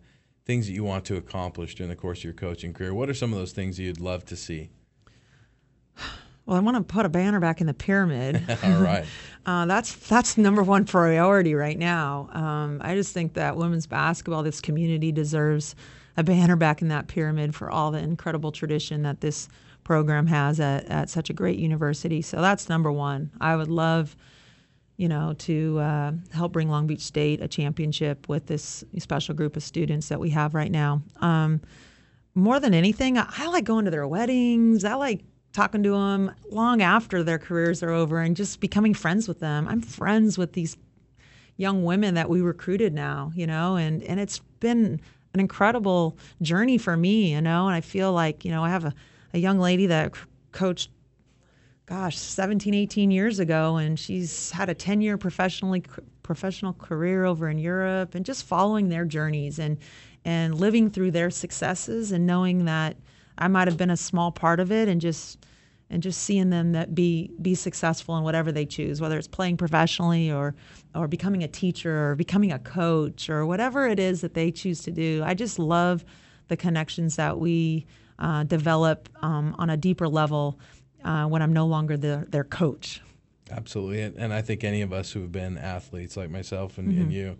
things 0.44 0.66
that 0.66 0.72
you 0.72 0.84
want 0.84 1.04
to 1.06 1.16
accomplish 1.16 1.74
during 1.74 1.90
the 1.90 1.96
course 1.96 2.18
of 2.20 2.24
your 2.24 2.32
coaching 2.32 2.72
career, 2.72 2.94
what 2.94 3.08
are 3.08 3.14
some 3.14 3.32
of 3.32 3.38
those 3.38 3.52
things 3.52 3.78
you'd 3.78 4.00
love 4.00 4.24
to 4.26 4.36
see? 4.36 4.70
Well, 6.46 6.58
I 6.58 6.60
want 6.60 6.76
to 6.76 6.82
put 6.82 7.06
a 7.06 7.08
banner 7.08 7.40
back 7.40 7.62
in 7.62 7.66
the 7.66 7.72
pyramid. 7.72 8.42
All 8.62 8.82
right. 8.82 9.06
uh, 9.46 9.64
that's 9.64 9.94
that's 9.94 10.36
number 10.36 10.62
one 10.62 10.84
priority 10.84 11.54
right 11.54 11.78
now. 11.78 12.28
Um, 12.32 12.82
I 12.84 12.94
just 12.96 13.14
think 13.14 13.32
that 13.32 13.56
women's 13.56 13.86
basketball, 13.86 14.42
this 14.42 14.60
community 14.60 15.10
deserves 15.10 15.74
a 16.16 16.22
banner 16.22 16.56
back 16.56 16.82
in 16.82 16.88
that 16.88 17.08
pyramid 17.08 17.54
for 17.54 17.70
all 17.70 17.90
the 17.90 17.98
incredible 17.98 18.52
tradition 18.52 19.02
that 19.02 19.20
this 19.20 19.48
program 19.82 20.26
has 20.26 20.60
at, 20.60 20.84
at 20.86 21.10
such 21.10 21.30
a 21.30 21.32
great 21.32 21.58
university. 21.58 22.22
So 22.22 22.40
that's 22.40 22.68
number 22.68 22.90
one. 22.90 23.30
I 23.40 23.56
would 23.56 23.68
love, 23.68 24.16
you 24.96 25.08
know, 25.08 25.34
to 25.40 25.78
uh, 25.78 26.12
help 26.32 26.52
bring 26.52 26.68
Long 26.68 26.86
Beach 26.86 27.00
State 27.00 27.42
a 27.42 27.48
championship 27.48 28.28
with 28.28 28.46
this 28.46 28.84
special 28.98 29.34
group 29.34 29.56
of 29.56 29.62
students 29.62 30.08
that 30.08 30.20
we 30.20 30.30
have 30.30 30.54
right 30.54 30.70
now. 30.70 31.02
Um, 31.20 31.60
more 32.34 32.58
than 32.58 32.74
anything, 32.74 33.18
I, 33.18 33.32
I 33.36 33.46
like 33.48 33.64
going 33.64 33.84
to 33.84 33.90
their 33.90 34.08
weddings. 34.08 34.84
I 34.84 34.94
like 34.94 35.20
talking 35.52 35.82
to 35.84 35.90
them 35.90 36.34
long 36.50 36.82
after 36.82 37.22
their 37.22 37.38
careers 37.38 37.82
are 37.82 37.90
over 37.90 38.20
and 38.20 38.36
just 38.36 38.60
becoming 38.60 38.94
friends 38.94 39.28
with 39.28 39.40
them. 39.40 39.68
I'm 39.68 39.80
friends 39.80 40.36
with 40.36 40.52
these 40.52 40.76
young 41.56 41.84
women 41.84 42.14
that 42.14 42.28
we 42.28 42.40
recruited 42.40 42.92
now, 42.92 43.30
you 43.36 43.46
know, 43.46 43.76
and, 43.76 44.02
and 44.02 44.18
it's 44.18 44.40
been 44.58 45.00
an 45.34 45.40
incredible 45.40 46.16
journey 46.40 46.78
for 46.78 46.96
me, 46.96 47.32
you 47.32 47.42
know, 47.42 47.66
and 47.66 47.74
I 47.74 47.80
feel 47.80 48.12
like, 48.12 48.44
you 48.44 48.50
know, 48.50 48.64
I 48.64 48.70
have 48.70 48.84
a, 48.84 48.94
a 49.34 49.38
young 49.38 49.58
lady 49.58 49.86
that 49.86 50.14
coached 50.52 50.90
gosh 51.86 52.16
17 52.16 52.72
18 52.72 53.10
years 53.10 53.38
ago 53.40 53.76
and 53.76 53.98
she's 53.98 54.50
had 54.52 54.70
a 54.70 54.74
10 54.74 55.02
year 55.02 55.18
professionally 55.18 55.82
professional 56.22 56.72
career 56.72 57.26
over 57.26 57.48
in 57.50 57.58
Europe 57.58 58.14
and 58.14 58.24
just 58.24 58.44
following 58.44 58.88
their 58.88 59.04
journeys 59.04 59.58
and 59.58 59.76
and 60.24 60.58
living 60.58 60.88
through 60.88 61.10
their 61.10 61.30
successes 61.30 62.10
and 62.10 62.26
knowing 62.26 62.64
that 62.64 62.96
I 63.36 63.48
might 63.48 63.68
have 63.68 63.76
been 63.76 63.90
a 63.90 63.96
small 63.96 64.32
part 64.32 64.60
of 64.60 64.72
it 64.72 64.88
and 64.88 65.00
just 65.00 65.44
and 65.90 66.02
just 66.02 66.22
seeing 66.22 66.50
them 66.50 66.72
that 66.72 66.94
be 66.94 67.30
be 67.40 67.54
successful 67.54 68.16
in 68.16 68.24
whatever 68.24 68.50
they 68.50 68.66
choose, 68.66 69.00
whether 69.00 69.18
it's 69.18 69.28
playing 69.28 69.56
professionally 69.56 70.30
or 70.30 70.54
or 70.94 71.08
becoming 71.08 71.42
a 71.42 71.48
teacher 71.48 72.10
or 72.10 72.14
becoming 72.14 72.52
a 72.52 72.58
coach 72.58 73.28
or 73.28 73.46
whatever 73.46 73.86
it 73.86 73.98
is 73.98 74.20
that 74.20 74.34
they 74.34 74.50
choose 74.50 74.82
to 74.82 74.90
do. 74.90 75.22
I 75.24 75.34
just 75.34 75.58
love 75.58 76.04
the 76.48 76.56
connections 76.56 77.16
that 77.16 77.38
we 77.38 77.86
uh, 78.18 78.44
develop 78.44 79.08
um, 79.22 79.54
on 79.58 79.70
a 79.70 79.76
deeper 79.76 80.08
level 80.08 80.58
uh, 81.04 81.26
when 81.26 81.42
I'm 81.42 81.52
no 81.52 81.66
longer 81.66 81.96
the, 81.96 82.26
their 82.28 82.44
coach. 82.44 83.00
Absolutely, 83.50 84.02
and, 84.02 84.16
and, 84.16 84.32
I 84.32 84.40
think 84.40 84.64
any 84.64 84.80
of 84.80 84.92
us 84.92 85.12
who 85.12 85.20
have 85.20 85.32
been 85.32 85.58
athletes 85.58 86.16
like 86.16 86.30
myself 86.30 86.78
and, 86.78 86.88
mm-hmm. 86.88 87.02
and 87.02 87.12
you, 87.12 87.36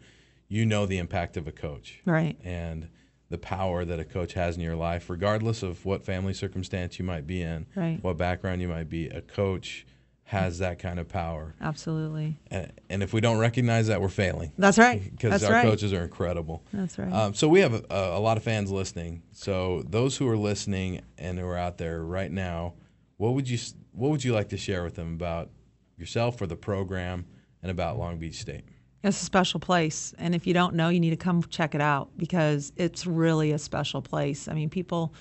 you 0.49 0.67
know 0.67 0.85
the 0.85 0.99
impact 0.99 1.39
of 1.39 1.49
a 1.49 1.53
coach, 1.53 2.01
right? 2.05 2.37
And 2.45 2.89
the 3.31 3.39
power 3.39 3.85
that 3.85 3.99
a 3.99 4.05
coach 4.05 4.35
has 4.35 4.57
in 4.57 4.63
your 4.63 4.77
life, 4.77 5.09
regardless 5.09 5.63
of 5.63 5.85
what 5.85 6.05
family 6.05 6.35
circumstance 6.35 6.99
you 6.99 7.05
might 7.05 7.27
be 7.27 7.43
in, 7.43 7.67
right. 7.75 7.99
what 8.03 8.17
background 8.17 8.61
you 8.61 8.69
might 8.69 8.89
be. 8.89 9.09
A 9.09 9.23
coach 9.23 9.87
has 10.25 10.59
that 10.59 10.79
kind 10.79 10.99
of 10.99 11.09
power. 11.09 11.55
Absolutely. 11.61 12.39
And, 12.51 12.73
and 12.89 13.03
if 13.03 13.13
we 13.13 13.21
don't 13.21 13.39
recognize 13.39 13.89
that, 13.89 14.01
we're 14.01 14.09
failing. 14.09 14.53
That's 14.59 14.79
right. 14.79 15.03
Because 15.11 15.45
our 15.45 15.53
right. 15.53 15.65
coaches 15.65 15.93
are 15.93 16.03
incredible. 16.03 16.65
That's 16.73 16.99
right. 16.99 17.13
Um, 17.13 17.35
so 17.35 17.49
we 17.49 17.61
have 17.61 17.75
a, 17.75 17.85
a, 17.91 18.21
lot 18.21 18.37
of 18.37 18.43
fans 18.43 18.71
listening. 18.71 19.23
So 19.33 19.83
those 19.87 20.17
who 20.17 20.29
are 20.29 20.37
listening 20.37 21.03
and 21.19 21.39
who 21.39 21.47
are 21.47 21.57
out 21.57 21.79
there 21.79 22.03
right 22.03 22.31
now, 22.31 22.75
what 23.17 23.35
would 23.35 23.49
you 23.49 23.59
what 23.93 24.11
would 24.11 24.25
you 24.25 24.33
like 24.33 24.49
to 24.49 24.57
share 24.57 24.83
with 24.83 24.97
them 24.97 25.15
about 25.15 25.51
yourself 25.97 26.41
or 26.43 26.47
the 26.47 26.57
program 26.57 27.27
and 27.63 27.71
about 27.71 27.99
Long 27.99 28.19
Beach 28.19 28.41
State? 28.41 28.65
It's 29.05 29.21
a 29.21 29.25
special 29.27 29.61
place, 29.61 30.15
and 30.17 30.35
if 30.35 30.47
you 30.47 30.55
don't 30.55 30.75
know, 30.75 30.89
you 30.89 30.99
need 30.99 31.11
to 31.11 31.17
come 31.17 31.43
check 31.43 31.75
it 31.75 31.83
out 31.83 32.09
because 32.17 32.73
it's 32.77 33.07
really 33.07 33.53
a 33.53 33.59
special 33.59 34.01
place. 34.01 34.49
I 34.49 34.55
mean, 34.55 34.71
people 34.71 35.13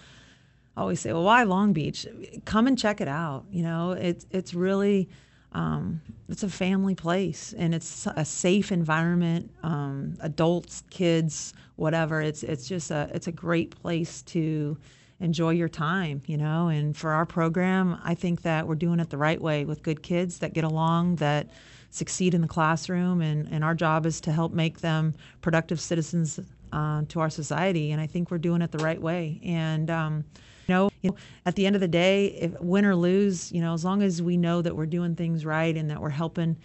always 0.77 1.01
say, 1.01 1.11
"Well, 1.11 1.25
why 1.25 1.43
Long 1.43 1.73
Beach?" 1.73 2.07
Come 2.45 2.67
and 2.67 2.77
check 2.79 3.01
it 3.01 3.09
out. 3.09 3.43
You 3.51 3.63
know, 3.63 3.91
it's 3.91 4.25
it's 4.31 4.53
really 4.53 5.09
um, 5.51 5.99
it's 6.29 6.43
a 6.43 6.49
family 6.49 6.95
place, 6.95 7.53
and 7.57 7.75
it's 7.75 8.07
a 8.15 8.23
safe 8.23 8.71
environment. 8.71 9.51
Um, 9.63 10.15
adults, 10.21 10.83
kids, 10.89 11.53
whatever. 11.75 12.21
It's 12.21 12.41
it's 12.41 12.65
just 12.65 12.89
a 12.89 13.09
it's 13.13 13.27
a 13.27 13.33
great 13.33 13.71
place 13.71 14.21
to 14.21 14.77
enjoy 15.19 15.49
your 15.49 15.67
time. 15.67 16.21
You 16.25 16.37
know, 16.37 16.69
and 16.69 16.95
for 16.95 17.11
our 17.11 17.25
program, 17.25 17.99
I 18.01 18.15
think 18.15 18.43
that 18.43 18.65
we're 18.65 18.75
doing 18.75 19.01
it 19.01 19.09
the 19.09 19.17
right 19.17 19.41
way 19.41 19.65
with 19.65 19.83
good 19.83 20.01
kids 20.01 20.39
that 20.39 20.53
get 20.53 20.63
along 20.63 21.17
that 21.17 21.49
succeed 21.93 22.33
in 22.33 22.41
the 22.41 22.47
classroom, 22.47 23.21
and, 23.21 23.47
and 23.51 23.63
our 23.63 23.75
job 23.75 24.07
is 24.07 24.19
to 24.19 24.31
help 24.31 24.51
make 24.51 24.79
them 24.79 25.13
productive 25.41 25.79
citizens 25.79 26.39
uh, 26.71 27.03
to 27.07 27.19
our 27.19 27.29
society, 27.29 27.91
and 27.91 28.01
I 28.01 28.07
think 28.07 28.31
we're 28.31 28.39
doing 28.39 28.63
it 28.63 28.71
the 28.71 28.83
right 28.83 28.99
way. 28.99 29.39
And 29.43 29.91
um, 29.91 30.25
you 30.67 30.73
know, 30.73 30.89
you 31.01 31.11
know, 31.11 31.15
at 31.45 31.55
the 31.55 31.67
end 31.67 31.75
of 31.75 31.81
the 31.81 31.87
day, 31.87 32.27
if 32.27 32.59
win 32.59 32.83
or 32.83 32.95
lose, 32.95 33.51
you 33.51 33.61
know, 33.61 33.75
as 33.75 33.85
long 33.85 34.01
as 34.01 34.23
we 34.23 34.37
know 34.37 34.63
that 34.63 34.75
we're 34.75 34.87
doing 34.87 35.15
things 35.15 35.45
right 35.45 35.77
and 35.77 35.91
that 35.91 36.01
we're 36.01 36.09
helping 36.09 36.57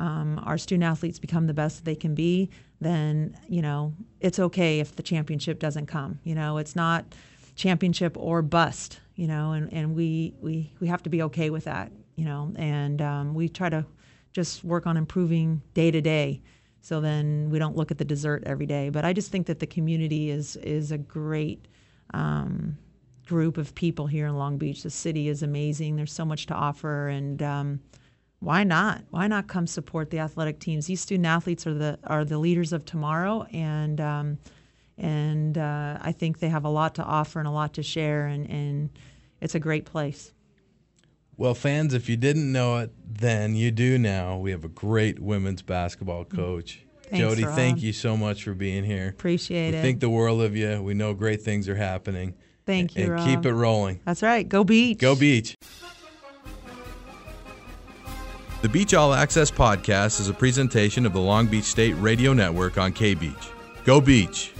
um, 0.00 0.40
our 0.44 0.58
student 0.58 0.82
athletes 0.82 1.20
become 1.20 1.46
the 1.46 1.54
best 1.54 1.76
that 1.76 1.84
they 1.84 1.94
can 1.94 2.16
be, 2.16 2.50
then 2.80 3.36
you 3.48 3.62
know 3.62 3.94
it's 4.20 4.40
okay 4.40 4.80
if 4.80 4.96
the 4.96 5.02
championship 5.02 5.60
doesn't 5.60 5.86
come. 5.86 6.18
You 6.24 6.34
know, 6.34 6.58
it's 6.58 6.74
not 6.74 7.04
championship 7.54 8.16
or 8.16 8.42
bust. 8.42 8.98
You 9.14 9.28
know, 9.28 9.52
and, 9.52 9.72
and 9.72 9.94
we, 9.94 10.34
we 10.40 10.72
we 10.80 10.88
have 10.88 11.04
to 11.04 11.10
be 11.10 11.22
okay 11.22 11.50
with 11.50 11.64
that. 11.64 11.92
You 12.16 12.24
know, 12.24 12.52
and 12.56 13.00
um, 13.00 13.34
we 13.34 13.48
try 13.48 13.68
to 13.68 13.86
just 14.32 14.64
work 14.64 14.86
on 14.86 14.96
improving 14.96 15.62
day 15.74 15.90
to 15.90 16.00
day. 16.00 16.42
So 16.80 17.00
then 17.00 17.48
we 17.50 17.58
don't 17.58 17.76
look 17.76 17.90
at 17.90 17.98
the 17.98 18.04
dessert 18.04 18.42
every 18.44 18.66
day. 18.66 18.88
But 18.88 19.04
I 19.04 19.12
just 19.12 19.30
think 19.30 19.46
that 19.46 19.60
the 19.60 19.66
community 19.66 20.30
is 20.30 20.56
is 20.56 20.90
a 20.90 20.98
great 20.98 21.68
um, 22.12 22.76
group 23.26 23.56
of 23.56 23.74
people 23.74 24.06
here 24.06 24.26
in 24.26 24.36
Long 24.36 24.58
Beach. 24.58 24.82
The 24.82 24.90
city 24.90 25.28
is 25.28 25.42
amazing. 25.42 25.96
There's 25.96 26.12
so 26.12 26.24
much 26.24 26.46
to 26.46 26.54
offer, 26.54 27.08
and 27.08 27.42
um, 27.42 27.80
why 28.40 28.64
not? 28.64 29.04
Why 29.10 29.28
not 29.28 29.46
come 29.46 29.66
support 29.66 30.10
the 30.10 30.18
athletic 30.18 30.58
teams? 30.58 30.86
These 30.86 31.00
student 31.00 31.26
athletes 31.26 31.66
are 31.66 31.74
the 31.74 31.98
are 32.04 32.24
the 32.24 32.38
leaders 32.38 32.72
of 32.72 32.84
tomorrow, 32.84 33.46
and 33.52 34.00
um, 34.00 34.38
and 34.98 35.56
uh, 35.58 35.98
I 36.00 36.12
think 36.12 36.40
they 36.40 36.48
have 36.48 36.64
a 36.64 36.68
lot 36.68 36.96
to 36.96 37.04
offer 37.04 37.38
and 37.38 37.48
a 37.48 37.52
lot 37.52 37.74
to 37.74 37.82
share, 37.82 38.26
and, 38.26 38.48
and 38.50 38.90
it's 39.40 39.54
a 39.54 39.60
great 39.60 39.84
place. 39.84 40.32
Well, 41.36 41.54
fans, 41.54 41.94
if 41.94 42.08
you 42.08 42.16
didn't 42.16 42.50
know 42.52 42.78
it, 42.78 42.90
then 43.06 43.54
you 43.54 43.70
do 43.70 43.98
now. 43.98 44.38
We 44.38 44.50
have 44.50 44.64
a 44.64 44.68
great 44.68 45.18
women's 45.18 45.62
basketball 45.62 46.24
mm. 46.24 46.36
coach. 46.36 46.82
Thanks, 47.04 47.18
Jody, 47.18 47.44
Rob. 47.44 47.54
thank 47.54 47.82
you 47.82 47.92
so 47.92 48.16
much 48.16 48.44
for 48.44 48.54
being 48.54 48.84
here. 48.84 49.08
Appreciate 49.08 49.72
we 49.72 49.78
it. 49.78 49.82
think 49.82 50.00
the 50.00 50.08
world 50.08 50.40
of 50.42 50.56
you. 50.56 50.82
We 50.82 50.94
know 50.94 51.12
great 51.14 51.42
things 51.42 51.68
are 51.68 51.74
happening. 51.74 52.34
Thank 52.64 52.96
you, 52.96 53.04
And 53.04 53.12
Rob. 53.12 53.26
keep 53.26 53.44
it 53.44 53.52
rolling. 53.52 54.00
That's 54.04 54.22
right. 54.22 54.48
Go 54.48 54.64
Beach. 54.64 54.98
Go 54.98 55.14
Beach. 55.14 55.56
The 58.62 58.68
Beach 58.68 58.94
All 58.94 59.12
Access 59.12 59.50
podcast 59.50 60.20
is 60.20 60.28
a 60.28 60.34
presentation 60.34 61.04
of 61.04 61.12
the 61.12 61.20
Long 61.20 61.48
Beach 61.48 61.64
State 61.64 61.94
Radio 61.94 62.32
Network 62.32 62.78
on 62.78 62.92
K 62.92 63.14
Beach. 63.14 63.50
Go 63.84 64.00
Beach. 64.00 64.52